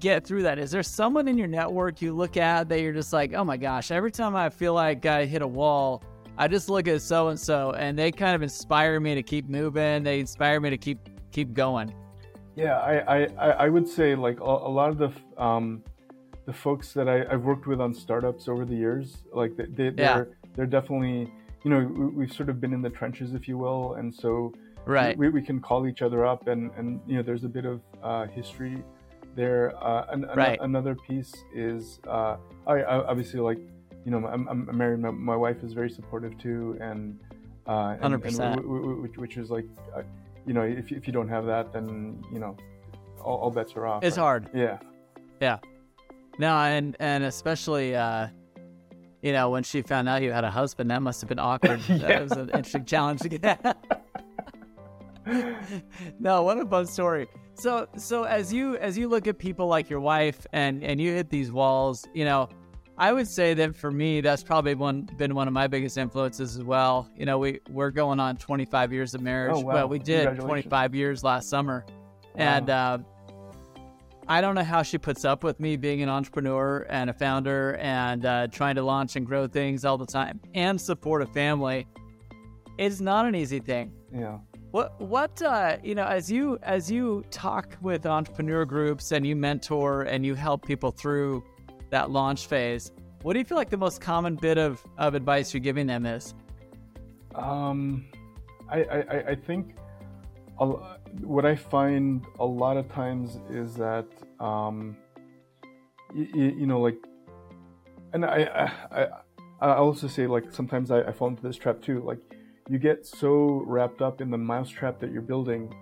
get 0.00 0.26
through 0.26 0.42
that? 0.42 0.58
Is 0.58 0.70
there 0.70 0.82
someone 0.82 1.28
in 1.28 1.38
your 1.38 1.48
network 1.48 2.00
you 2.00 2.14
look 2.14 2.36
at 2.36 2.68
that 2.68 2.80
you're 2.80 2.92
just 2.92 3.12
like, 3.12 3.32
oh 3.34 3.44
my 3.44 3.56
gosh, 3.56 3.90
every 3.90 4.10
time 4.10 4.36
I 4.36 4.50
feel 4.50 4.74
like 4.74 5.06
I 5.06 5.24
hit 5.26 5.42
a 5.42 5.46
wall, 5.46 6.02
I 6.38 6.48
just 6.48 6.68
look 6.68 6.86
at 6.88 7.00
so 7.02 7.28
and 7.28 7.38
so, 7.38 7.72
and 7.72 7.98
they 7.98 8.12
kind 8.12 8.34
of 8.34 8.42
inspire 8.42 9.00
me 9.00 9.14
to 9.14 9.22
keep 9.22 9.48
moving. 9.48 10.02
They 10.02 10.20
inspire 10.20 10.60
me 10.60 10.70
to 10.70 10.78
keep 10.78 10.98
keep 11.32 11.52
going. 11.54 11.94
Yeah, 12.54 12.78
I, 12.78 13.24
I, 13.26 13.50
I 13.50 13.68
would 13.68 13.86
say 13.86 14.14
like 14.14 14.40
a, 14.40 14.44
a 14.44 14.72
lot 14.72 14.90
of 14.90 14.98
the 14.98 15.10
um, 15.42 15.82
the 16.46 16.52
folks 16.52 16.92
that 16.92 17.08
I, 17.08 17.24
I've 17.30 17.42
worked 17.42 17.66
with 17.66 17.80
on 17.80 17.92
startups 17.92 18.48
over 18.48 18.64
the 18.64 18.74
years, 18.74 19.18
like 19.32 19.56
they, 19.56 19.64
they, 19.66 19.90
they're 19.90 20.28
they're 20.54 20.66
definitely 20.66 21.32
you 21.64 21.70
know 21.70 21.80
we, 21.80 22.06
we've 22.06 22.32
sort 22.32 22.48
of 22.48 22.60
been 22.60 22.72
in 22.72 22.82
the 22.82 22.90
trenches, 22.90 23.34
if 23.34 23.48
you 23.48 23.58
will, 23.58 23.94
and 23.94 24.14
so 24.14 24.52
Right. 24.84 25.18
we, 25.18 25.28
we 25.30 25.42
can 25.42 25.58
call 25.60 25.88
each 25.88 26.00
other 26.00 26.24
up 26.24 26.46
and 26.46 26.70
and 26.76 27.00
you 27.08 27.16
know 27.16 27.22
there's 27.22 27.42
a 27.44 27.48
bit 27.48 27.64
of 27.64 27.80
uh, 28.04 28.26
history 28.28 28.84
there 29.34 29.72
uh, 29.84 30.06
an, 30.10 30.24
an- 30.26 30.36
Right. 30.38 30.58
another 30.62 30.94
piece 30.94 31.34
is 31.54 31.98
uh, 32.08 32.36
I, 32.68 32.74
I 32.82 33.04
obviously 33.06 33.40
like 33.40 33.58
you 34.06 34.10
know 34.12 34.20
I'm, 34.26 34.46
I'm 34.48 34.60
married 34.82 35.00
my, 35.00 35.10
my 35.10 35.36
wife 35.36 35.62
is 35.66 35.72
very 35.74 35.90
supportive 35.90 36.38
too 36.38 36.78
and 36.80 37.18
uh, 37.66 37.96
and- 38.00 38.14
and 38.14 38.22
100%. 38.22 38.38
w- 38.38 38.62
w- 38.62 38.82
w- 38.82 39.02
which, 39.02 39.16
which 39.18 39.36
is 39.36 39.50
like 39.50 39.66
uh, 39.94 40.02
you 40.46 40.54
know 40.54 40.62
if, 40.62 40.92
if 40.92 41.06
you 41.08 41.12
don't 41.12 41.28
have 41.28 41.44
that 41.46 41.72
then 41.74 42.22
you 42.32 42.38
know 42.38 42.56
all, 43.26 43.38
all 43.42 43.50
bets 43.50 43.72
are 43.76 43.86
off 43.86 44.04
It's 44.04 44.16
right? 44.16 44.22
hard. 44.22 44.42
yeah 44.54 44.78
yeah. 45.40 45.58
No, 46.38 46.56
and 46.56 46.96
and 47.00 47.24
especially 47.24 47.94
uh, 47.96 48.28
you 49.22 49.32
know 49.32 49.50
when 49.50 49.62
she 49.64 49.82
found 49.82 50.08
out 50.08 50.22
you 50.22 50.30
had 50.32 50.44
a 50.44 50.50
husband, 50.50 50.90
that 50.90 51.02
must 51.02 51.20
have 51.22 51.28
been 51.28 51.38
awkward. 51.38 51.80
Yeah. 51.88 51.96
That 51.98 52.22
was 52.22 52.32
an 52.32 52.48
interesting 52.50 52.84
challenge 52.84 53.20
to 53.22 53.28
get. 53.30 53.58
no, 56.20 56.42
what 56.42 56.58
a 56.58 56.66
fun 56.66 56.86
story. 56.86 57.26
So 57.54 57.88
so 57.96 58.24
as 58.24 58.52
you 58.52 58.76
as 58.76 58.96
you 58.98 59.08
look 59.08 59.26
at 59.26 59.38
people 59.38 59.66
like 59.66 59.90
your 59.90 60.00
wife 60.00 60.46
and 60.52 60.84
and 60.84 61.00
you 61.00 61.12
hit 61.12 61.30
these 61.30 61.50
walls, 61.50 62.06
you 62.14 62.24
know, 62.24 62.48
I 62.98 63.12
would 63.12 63.28
say 63.28 63.52
that 63.54 63.76
for 63.76 63.90
me 63.90 64.20
that's 64.22 64.42
probably 64.42 64.74
one 64.74 65.02
been 65.18 65.34
one 65.34 65.48
of 65.48 65.54
my 65.54 65.66
biggest 65.66 65.98
influences 65.98 66.56
as 66.56 66.62
well. 66.64 67.10
You 67.14 67.26
know, 67.26 67.38
we 67.38 67.60
we're 67.68 67.90
going 67.90 68.20
on 68.20 68.36
25 68.36 68.92
years 68.92 69.14
of 69.14 69.20
marriage. 69.20 69.52
Oh, 69.54 69.60
wow. 69.60 69.74
Well, 69.74 69.88
we 69.88 69.98
did 69.98 70.38
25 70.38 70.94
years 70.94 71.22
last 71.22 71.48
summer. 71.48 71.84
And 72.34 72.68
uh, 72.70 72.98
I 74.28 74.40
don't 74.40 74.54
know 74.54 74.64
how 74.64 74.82
she 74.82 74.98
puts 74.98 75.24
up 75.24 75.44
with 75.44 75.60
me 75.60 75.76
being 75.76 76.02
an 76.02 76.08
entrepreneur 76.08 76.86
and 76.90 77.08
a 77.08 77.12
founder 77.12 77.76
and 77.80 78.26
uh, 78.26 78.46
trying 78.48 78.74
to 78.74 78.82
launch 78.82 79.16
and 79.16 79.24
grow 79.24 79.46
things 79.46 79.84
all 79.84 79.96
the 79.98 80.06
time 80.06 80.40
and 80.54 80.80
support 80.80 81.22
a 81.22 81.26
family. 81.26 81.86
It's 82.78 83.00
not 83.00 83.24
an 83.26 83.34
easy 83.34 83.58
thing. 83.60 83.92
yeah 84.12 84.38
What 84.70 85.00
what 85.00 85.40
uh, 85.42 85.76
you 85.82 85.94
know 85.94 86.06
as 86.06 86.30
you 86.30 86.58
as 86.62 86.90
you 86.90 87.24
talk 87.30 87.76
with 87.80 88.06
entrepreneur 88.06 88.64
groups 88.64 89.12
and 89.12 89.26
you 89.26 89.36
mentor 89.36 90.02
and 90.02 90.24
you 90.26 90.34
help 90.34 90.66
people 90.66 90.90
through 90.90 91.44
that 91.96 92.10
launch 92.10 92.46
phase, 92.46 92.92
what 93.22 93.32
do 93.32 93.38
you 93.38 93.44
feel 93.44 93.56
like 93.56 93.70
the 93.70 93.76
most 93.78 94.02
common 94.02 94.36
bit 94.36 94.58
of, 94.58 94.84
of 94.98 95.14
advice 95.14 95.54
you're 95.54 95.62
giving 95.62 95.86
them 95.86 96.04
is? 96.04 96.34
Um, 97.34 98.04
I, 98.68 98.82
I, 98.82 99.30
I- 99.30 99.34
think 99.34 99.74
a 100.58 100.66
what 101.22 101.44
I 101.46 101.54
find 101.56 102.24
a 102.38 102.44
lot 102.44 102.76
of 102.76 102.90
times 102.92 103.38
is 103.50 103.74
that 103.76 104.06
um, 104.40 104.96
you, 106.14 106.26
you 106.60 106.66
know 106.66 106.80
like, 106.80 106.98
and 108.12 108.24
I, 108.24 108.38
I 108.92 109.00
I 109.00 109.06
I 109.60 109.76
also 109.76 110.06
say 110.08 110.26
like 110.26 110.46
sometimes 110.50 110.90
I, 110.90 111.00
I 111.02 111.12
fall 111.12 111.28
into 111.28 111.42
this 111.42 111.56
trap 111.56 111.80
too. 111.80 112.00
Like 112.00 112.18
you 112.68 112.78
get 112.78 113.06
so 113.06 113.62
wrapped 113.66 114.02
up 114.02 114.20
in 114.20 114.30
the 114.30 114.38
mousetrap 114.38 114.98
that 115.00 115.10
you're 115.12 115.28
building 115.34 115.74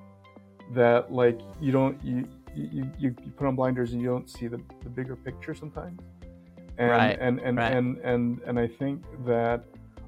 that 0.75 1.13
like 1.13 1.41
you 1.61 1.73
don't 1.73 1.97
you 2.05 2.29
you, 2.55 2.91
you, 2.99 3.15
you 3.25 3.31
put 3.37 3.47
on 3.47 3.57
blinders 3.57 3.93
and 3.93 4.01
you 4.01 4.09
don't 4.09 4.29
see 4.29 4.47
the, 4.49 4.61
the 4.83 4.91
bigger 4.91 5.17
picture 5.17 5.55
sometimes. 5.55 6.01
And, 6.79 6.91
Right, 6.91 7.19
and 7.21 7.39
and, 7.41 7.57
right. 7.59 7.73
and 7.73 7.99
and 7.99 8.41
and 8.47 8.59
I 8.59 8.67
think 8.67 9.05
that 9.27 9.65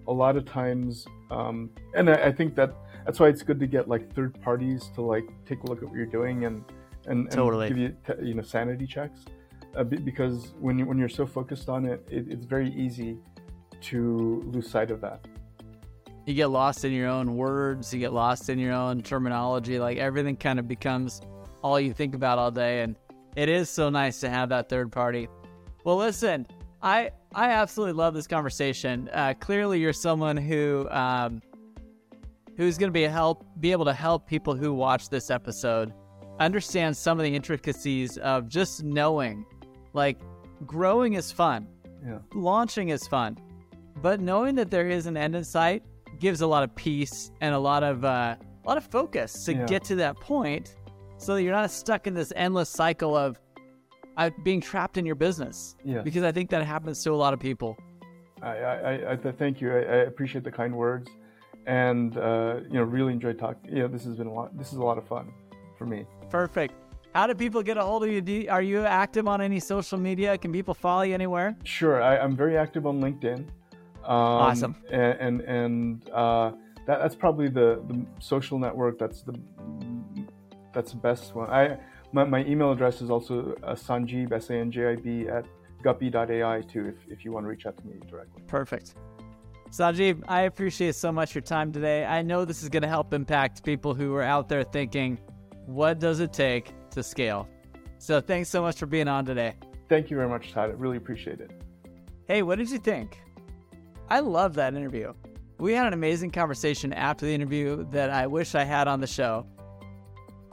a 0.08 0.12
lot 0.12 0.36
of 0.36 0.44
times 0.44 1.06
um, 1.30 1.70
and 1.94 2.10
I, 2.10 2.14
I 2.26 2.32
think 2.32 2.54
that 2.56 2.74
that's 3.04 3.20
why 3.20 3.28
it's 3.28 3.42
good 3.42 3.60
to 3.60 3.66
get 3.68 3.88
like 3.88 4.12
third 4.14 4.40
parties 4.42 4.90
to 4.96 5.02
like 5.02 5.28
take 5.46 5.62
a 5.62 5.66
look 5.66 5.78
at 5.82 5.88
what 5.88 5.96
you're 5.96 6.06
doing 6.06 6.44
and 6.44 6.64
and, 7.06 7.26
and 7.26 7.30
Totally. 7.30 7.68
give 7.68 7.78
you 7.78 7.96
you 8.20 8.34
know 8.34 8.42
sanity 8.42 8.86
checks 8.86 9.20
uh, 9.76 9.84
be- 9.84 9.96
because 9.98 10.54
when 10.58 10.76
you 10.78 10.86
when 10.86 10.98
you're 10.98 11.08
so 11.08 11.24
focused 11.24 11.68
on 11.68 11.84
it, 11.84 12.04
it 12.10 12.26
it's 12.28 12.46
very 12.46 12.70
easy 12.74 13.18
to 13.82 14.42
lose 14.52 14.68
sight 14.68 14.90
of 14.90 15.00
that. 15.02 15.24
you 16.26 16.34
get 16.34 16.48
lost 16.50 16.84
in 16.84 16.90
your 16.92 17.08
own 17.08 17.36
words, 17.36 17.94
you 17.94 18.00
get 18.00 18.12
lost 18.12 18.48
in 18.48 18.58
your 18.58 18.72
own 18.72 19.02
terminology, 19.02 19.78
like 19.78 19.98
everything 19.98 20.34
kind 20.36 20.58
of 20.58 20.66
becomes 20.66 21.20
all 21.66 21.80
you 21.80 21.92
think 21.92 22.14
about 22.14 22.38
all 22.38 22.50
day 22.50 22.82
and 22.82 22.96
it 23.36 23.48
is 23.48 23.68
so 23.68 23.90
nice 23.90 24.20
to 24.20 24.30
have 24.30 24.48
that 24.48 24.68
third 24.68 24.90
party. 24.90 25.28
Well, 25.84 25.96
listen, 25.96 26.46
I 26.82 27.10
I 27.34 27.50
absolutely 27.50 27.92
love 27.94 28.14
this 28.14 28.26
conversation. 28.26 29.10
Uh, 29.12 29.34
clearly, 29.38 29.78
you're 29.80 29.92
someone 29.92 30.36
who 30.36 30.88
um, 30.90 31.42
who's 32.56 32.78
going 32.78 32.88
to 32.88 32.92
be 32.94 33.04
a 33.04 33.10
help 33.10 33.44
be 33.60 33.72
able 33.72 33.84
to 33.84 33.92
help 33.92 34.26
people 34.26 34.54
who 34.54 34.72
watch 34.72 35.08
this 35.10 35.30
episode 35.30 35.92
understand 36.40 36.96
some 36.96 37.18
of 37.18 37.24
the 37.24 37.34
intricacies 37.34 38.18
of 38.18 38.48
just 38.48 38.82
knowing, 38.84 39.44
like 39.92 40.18
growing 40.66 41.14
is 41.14 41.30
fun, 41.32 41.66
Yeah. 42.06 42.18
launching 42.34 42.88
is 42.90 43.06
fun, 43.08 43.38
but 44.02 44.20
knowing 44.20 44.54
that 44.56 44.70
there 44.70 44.88
is 44.88 45.06
an 45.06 45.16
end 45.16 45.34
in 45.36 45.44
sight 45.44 45.82
gives 46.18 46.40
a 46.40 46.46
lot 46.46 46.62
of 46.62 46.74
peace 46.74 47.30
and 47.42 47.54
a 47.54 47.58
lot 47.58 47.82
of 47.82 48.04
uh, 48.04 48.36
a 48.64 48.66
lot 48.66 48.76
of 48.78 48.84
focus 48.84 49.44
to 49.44 49.52
Yeah. 49.52 49.66
get 49.66 49.84
to 49.84 49.94
that 49.96 50.16
point, 50.16 50.76
so 51.18 51.34
that 51.34 51.42
you're 51.42 51.52
not 51.52 51.70
stuck 51.70 52.06
in 52.06 52.14
this 52.14 52.32
endless 52.36 52.68
cycle 52.68 53.16
of 53.16 53.40
uh, 54.16 54.30
being 54.42 54.60
trapped 54.60 54.96
in 54.96 55.06
your 55.06 55.14
business. 55.14 55.76
Yeah. 55.84 56.02
Because 56.02 56.22
I 56.22 56.32
think 56.32 56.50
that 56.50 56.64
happens 56.64 57.02
to 57.04 57.12
a 57.12 57.14
lot 57.14 57.32
of 57.34 57.40
people. 57.40 57.76
I, 58.42 58.48
I, 58.48 59.12
I, 59.12 59.16
thank 59.16 59.60
you. 59.60 59.72
I, 59.72 59.78
I 59.78 59.96
appreciate 60.04 60.44
the 60.44 60.50
kind 60.50 60.74
words, 60.74 61.10
and 61.66 62.16
uh, 62.18 62.60
you 62.68 62.74
know, 62.74 62.82
really 62.82 63.12
enjoyed 63.12 63.38
talking. 63.38 63.74
You 63.74 63.82
know, 63.82 63.88
this 63.88 64.04
has 64.04 64.16
been 64.16 64.26
a 64.26 64.32
lot. 64.32 64.56
This 64.56 64.72
is 64.72 64.78
a 64.78 64.82
lot 64.82 64.98
of 64.98 65.06
fun 65.06 65.32
for 65.78 65.86
me. 65.86 66.06
Perfect. 66.28 66.74
How 67.14 67.26
do 67.26 67.34
people 67.34 67.62
get 67.62 67.78
a 67.78 67.82
hold 67.82 68.04
of 68.04 68.10
you? 68.10 68.20
Do 68.20 68.46
are 68.50 68.60
you 68.60 68.84
active 68.84 69.26
on 69.26 69.40
any 69.40 69.58
social 69.58 69.98
media? 69.98 70.36
Can 70.36 70.52
people 70.52 70.74
follow 70.74 71.02
you 71.02 71.14
anywhere? 71.14 71.56
Sure, 71.64 72.02
I, 72.02 72.18
I'm 72.18 72.36
very 72.36 72.58
active 72.58 72.86
on 72.86 73.00
LinkedIn. 73.00 73.38
Um, 73.38 73.48
Awesome. 74.04 74.76
And 74.90 75.18
and, 75.18 75.40
and 75.40 76.10
uh, 76.10 76.52
that, 76.86 77.00
that's 77.00 77.14
probably 77.14 77.48
the, 77.48 77.82
the 77.88 78.04
social 78.20 78.58
network 78.58 78.98
that's 78.98 79.22
the 79.22 79.32
that's 80.76 80.90
the 80.90 80.98
best 80.98 81.34
one. 81.34 81.48
I 81.50 81.78
my, 82.12 82.24
my 82.24 82.44
email 82.44 82.70
address 82.70 83.00
is 83.00 83.10
also 83.10 83.56
uh, 83.64 83.74
sanjib 83.74 84.32
s 84.32 84.50
a 84.50 84.56
n 84.56 84.70
j 84.70 84.76
i 84.92 84.96
b 84.96 85.26
at 85.36 85.44
guppy.ai 85.82 86.60
too. 86.72 86.84
If, 86.92 86.98
if 87.14 87.24
you 87.24 87.32
want 87.32 87.44
to 87.46 87.48
reach 87.48 87.64
out 87.66 87.76
to 87.78 87.84
me 87.86 87.94
directly. 88.10 88.42
Perfect. 88.46 88.94
Sajib, 89.70 90.22
I 90.28 90.42
appreciate 90.42 90.94
so 90.94 91.10
much 91.10 91.34
your 91.34 91.42
time 91.42 91.72
today. 91.72 92.04
I 92.04 92.22
know 92.22 92.44
this 92.44 92.62
is 92.62 92.68
going 92.68 92.82
to 92.82 92.88
help 92.88 93.12
impact 93.12 93.64
people 93.64 93.94
who 93.94 94.14
are 94.14 94.22
out 94.22 94.48
there 94.48 94.62
thinking, 94.62 95.18
what 95.64 95.98
does 95.98 96.20
it 96.20 96.32
take 96.32 96.72
to 96.90 97.02
scale? 97.02 97.48
So 97.98 98.20
thanks 98.20 98.48
so 98.48 98.62
much 98.62 98.78
for 98.78 98.86
being 98.86 99.08
on 99.08 99.24
today. 99.24 99.54
Thank 99.88 100.10
you 100.10 100.16
very 100.16 100.28
much, 100.28 100.52
Todd. 100.52 100.70
I 100.70 100.74
really 100.74 100.98
appreciate 100.98 101.40
it. 101.40 101.50
Hey, 102.28 102.42
what 102.42 102.58
did 102.58 102.70
you 102.70 102.78
think? 102.78 103.18
I 104.08 104.20
love 104.20 104.54
that 104.54 104.74
interview. 104.74 105.12
We 105.58 105.72
had 105.72 105.86
an 105.86 105.94
amazing 105.94 106.30
conversation 106.30 106.92
after 106.92 107.26
the 107.26 107.34
interview 107.34 107.86
that 107.90 108.10
I 108.10 108.26
wish 108.26 108.54
I 108.54 108.64
had 108.64 108.86
on 108.86 109.00
the 109.00 109.06
show. 109.06 109.46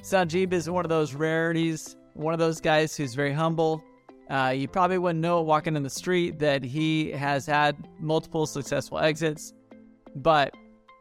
Sanjib 0.04 0.52
is 0.52 0.70
one 0.70 0.84
of 0.84 0.90
those 0.90 1.14
rarities, 1.14 1.96
one 2.14 2.34
of 2.34 2.40
those 2.40 2.60
guys 2.60 2.96
who's 2.98 3.16
very 3.16 3.32
humble. 3.32 3.82
Uh, 4.30 4.54
you 4.54 4.68
probably 4.68 4.98
wouldn't 4.98 5.22
know 5.22 5.42
walking 5.42 5.78
in 5.78 5.84
the 5.84 5.90
street 5.90 6.40
that 6.40 6.62
he 6.62 7.12
has 7.12 7.46
had 7.46 7.88
multiple 8.02 8.46
successful 8.46 9.00
exits, 9.00 9.54
but 10.18 10.54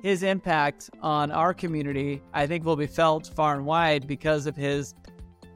his 0.05 0.23
impact 0.23 0.88
on 1.01 1.33
our 1.33 1.53
community, 1.53 2.23
I 2.33 2.47
think, 2.47 2.65
will 2.65 2.77
be 2.77 2.87
felt 2.87 3.33
far 3.35 3.57
and 3.57 3.67
wide 3.67 4.07
because 4.07 4.47
of 4.47 4.55
his 4.55 4.95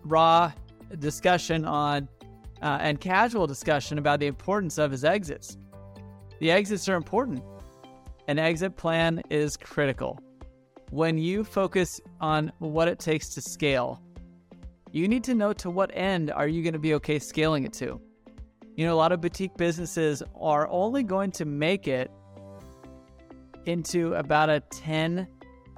raw 0.03 0.51
discussion 0.99 1.65
on 1.65 2.09
uh, 2.63 2.79
and 2.81 3.01
casual 3.01 3.47
discussion 3.47 3.99
about 3.99 4.19
the 4.19 4.27
importance 4.27 4.77
of 4.77 4.91
his 4.91 5.05
exits. 5.05 5.57
The 6.41 6.51
exits 6.51 6.89
are 6.89 6.97
important. 6.97 7.45
An 8.27 8.41
exit 8.41 8.77
plan 8.77 9.23
is 9.31 9.57
critical. 9.57 10.19
When 10.91 11.19
you 11.19 11.43
focus 11.43 12.01
on 12.21 12.53
what 12.59 12.89
it 12.89 12.99
takes 12.99 13.35
to 13.35 13.41
scale, 13.41 14.01
you 14.93 15.09
need 15.09 15.25
to 15.25 15.35
know 15.35 15.53
to 15.55 15.69
what 15.69 15.91
end 15.95 16.31
are 16.31 16.47
you 16.47 16.63
going 16.63 16.73
to 16.73 16.79
be 16.79 16.95
okay 16.95 17.19
scaling 17.19 17.65
it 17.65 17.73
to. 17.75 18.01
You 18.77 18.87
know, 18.87 18.95
a 18.95 18.97
lot 18.97 19.11
of 19.11 19.21
boutique 19.21 19.57
businesses 19.57 20.23
are 20.41 20.69
only 20.69 21.03
going 21.03 21.33
to 21.33 21.45
make 21.45 21.89
it 21.89 22.11
into 23.65 24.15
about 24.15 24.49
a 24.49 24.61
10 24.71 25.27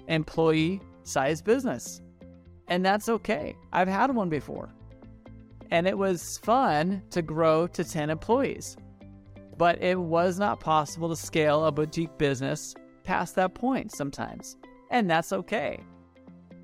employee 0.08 0.80
size 1.04 1.40
business. 1.40 2.02
And 2.68 2.84
that's 2.84 3.08
okay. 3.08 3.56
I've 3.72 3.88
had 3.88 4.14
one 4.14 4.28
before. 4.28 4.68
And 5.70 5.86
it 5.86 5.96
was 5.96 6.38
fun 6.38 7.02
to 7.10 7.22
grow 7.22 7.66
to 7.68 7.84
10 7.84 8.10
employees. 8.10 8.76
But 9.56 9.82
it 9.82 9.98
was 9.98 10.38
not 10.38 10.60
possible 10.60 11.08
to 11.08 11.16
scale 11.16 11.64
a 11.64 11.72
boutique 11.72 12.16
business 12.18 12.74
past 13.04 13.34
that 13.36 13.54
point 13.54 13.94
sometimes. 13.94 14.56
And 14.90 15.08
that's 15.08 15.32
okay. 15.32 15.80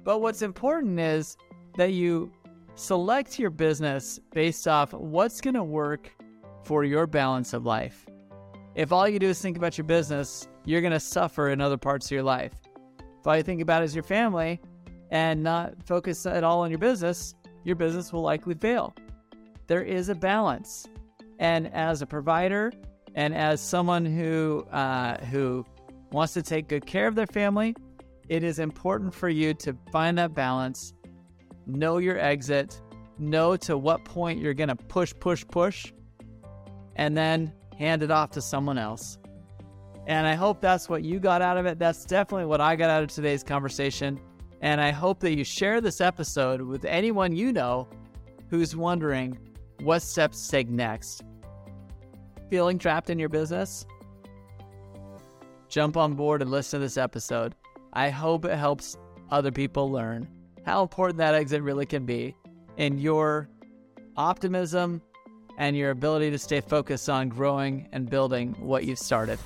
But 0.02 0.20
what's 0.20 0.42
important 0.42 0.98
is 1.00 1.36
that 1.76 1.92
you 1.92 2.32
select 2.74 3.38
your 3.38 3.50
business 3.50 4.18
based 4.32 4.66
off 4.66 4.92
what's 4.92 5.40
going 5.40 5.54
to 5.54 5.64
work 5.64 6.10
for 6.64 6.84
your 6.84 7.06
balance 7.06 7.52
of 7.52 7.64
life. 7.64 8.06
If 8.74 8.92
all 8.92 9.08
you 9.08 9.18
do 9.18 9.28
is 9.28 9.40
think 9.40 9.56
about 9.56 9.78
your 9.78 9.84
business, 9.84 10.48
you're 10.64 10.80
going 10.80 10.92
to 10.92 11.00
suffer 11.00 11.50
in 11.50 11.60
other 11.60 11.76
parts 11.76 12.06
of 12.06 12.10
your 12.12 12.22
life. 12.22 12.52
If 12.98 13.26
all 13.26 13.36
you 13.36 13.42
think 13.42 13.60
about 13.60 13.82
is 13.82 13.94
your 13.94 14.04
family 14.04 14.60
and 15.10 15.42
not 15.42 15.74
focus 15.86 16.26
at 16.26 16.42
all 16.42 16.60
on 16.60 16.70
your 16.70 16.78
business, 16.78 17.34
your 17.62 17.76
business 17.76 18.12
will 18.12 18.22
likely 18.22 18.54
fail. 18.54 18.94
There 19.66 19.82
is 19.82 20.08
a 20.08 20.14
balance. 20.14 20.86
And 21.38 21.72
as 21.72 22.02
a 22.02 22.06
provider 22.06 22.72
and 23.14 23.34
as 23.34 23.60
someone 23.60 24.04
who 24.04 24.66
uh, 24.72 25.18
who 25.26 25.64
wants 26.12 26.32
to 26.34 26.42
take 26.42 26.68
good 26.68 26.86
care 26.86 27.06
of 27.06 27.14
their 27.14 27.26
family, 27.26 27.74
it 28.28 28.42
is 28.42 28.58
important 28.58 29.14
for 29.14 29.28
you 29.28 29.54
to 29.54 29.76
find 29.92 30.18
that 30.18 30.34
balance, 30.34 30.94
know 31.66 31.98
your 31.98 32.18
exit, 32.18 32.80
know 33.18 33.56
to 33.56 33.76
what 33.76 34.04
point 34.04 34.40
you're 34.40 34.54
going 34.54 34.68
to 34.68 34.76
push, 34.76 35.12
push, 35.20 35.44
push, 35.46 35.92
and 36.96 37.16
then 37.16 37.52
hand 37.78 38.02
it 38.02 38.10
off 38.10 38.30
to 38.30 38.40
someone 38.40 38.78
else. 38.78 39.18
And 40.06 40.26
I 40.26 40.34
hope 40.34 40.60
that's 40.60 40.88
what 40.88 41.02
you 41.02 41.18
got 41.18 41.42
out 41.42 41.56
of 41.56 41.66
it. 41.66 41.78
That's 41.78 42.04
definitely 42.04 42.46
what 42.46 42.60
I 42.60 42.76
got 42.76 42.90
out 42.90 43.02
of 43.02 43.10
today's 43.10 43.42
conversation. 43.42 44.20
And 44.60 44.80
I 44.80 44.90
hope 44.90 45.20
that 45.20 45.36
you 45.36 45.44
share 45.44 45.80
this 45.80 46.00
episode 46.00 46.60
with 46.60 46.84
anyone 46.84 47.34
you 47.34 47.52
know 47.52 47.88
who's 48.48 48.76
wondering 48.76 49.38
what 49.80 50.02
steps 50.02 50.44
to 50.44 50.50
take 50.50 50.68
next. 50.68 51.22
Feeling 52.50 52.78
trapped 52.78 53.10
in 53.10 53.18
your 53.18 53.28
business? 53.28 53.86
Jump 55.68 55.96
on 55.96 56.14
board 56.14 56.42
and 56.42 56.50
listen 56.50 56.80
to 56.80 56.84
this 56.84 56.96
episode. 56.96 57.54
I 57.94 58.10
hope 58.10 58.44
it 58.44 58.56
helps 58.56 58.96
other 59.30 59.52
people 59.52 59.90
learn 59.90 60.28
how 60.64 60.82
important 60.82 61.18
that 61.18 61.34
exit 61.34 61.62
really 61.62 61.86
can 61.86 62.04
be 62.06 62.34
in 62.76 62.98
your 62.98 63.48
optimism 64.16 65.00
and 65.58 65.76
your 65.76 65.90
ability 65.90 66.30
to 66.30 66.38
stay 66.38 66.60
focused 66.60 67.08
on 67.08 67.28
growing 67.28 67.88
and 67.92 68.08
building 68.08 68.54
what 68.58 68.84
you've 68.84 68.98
started. 68.98 69.38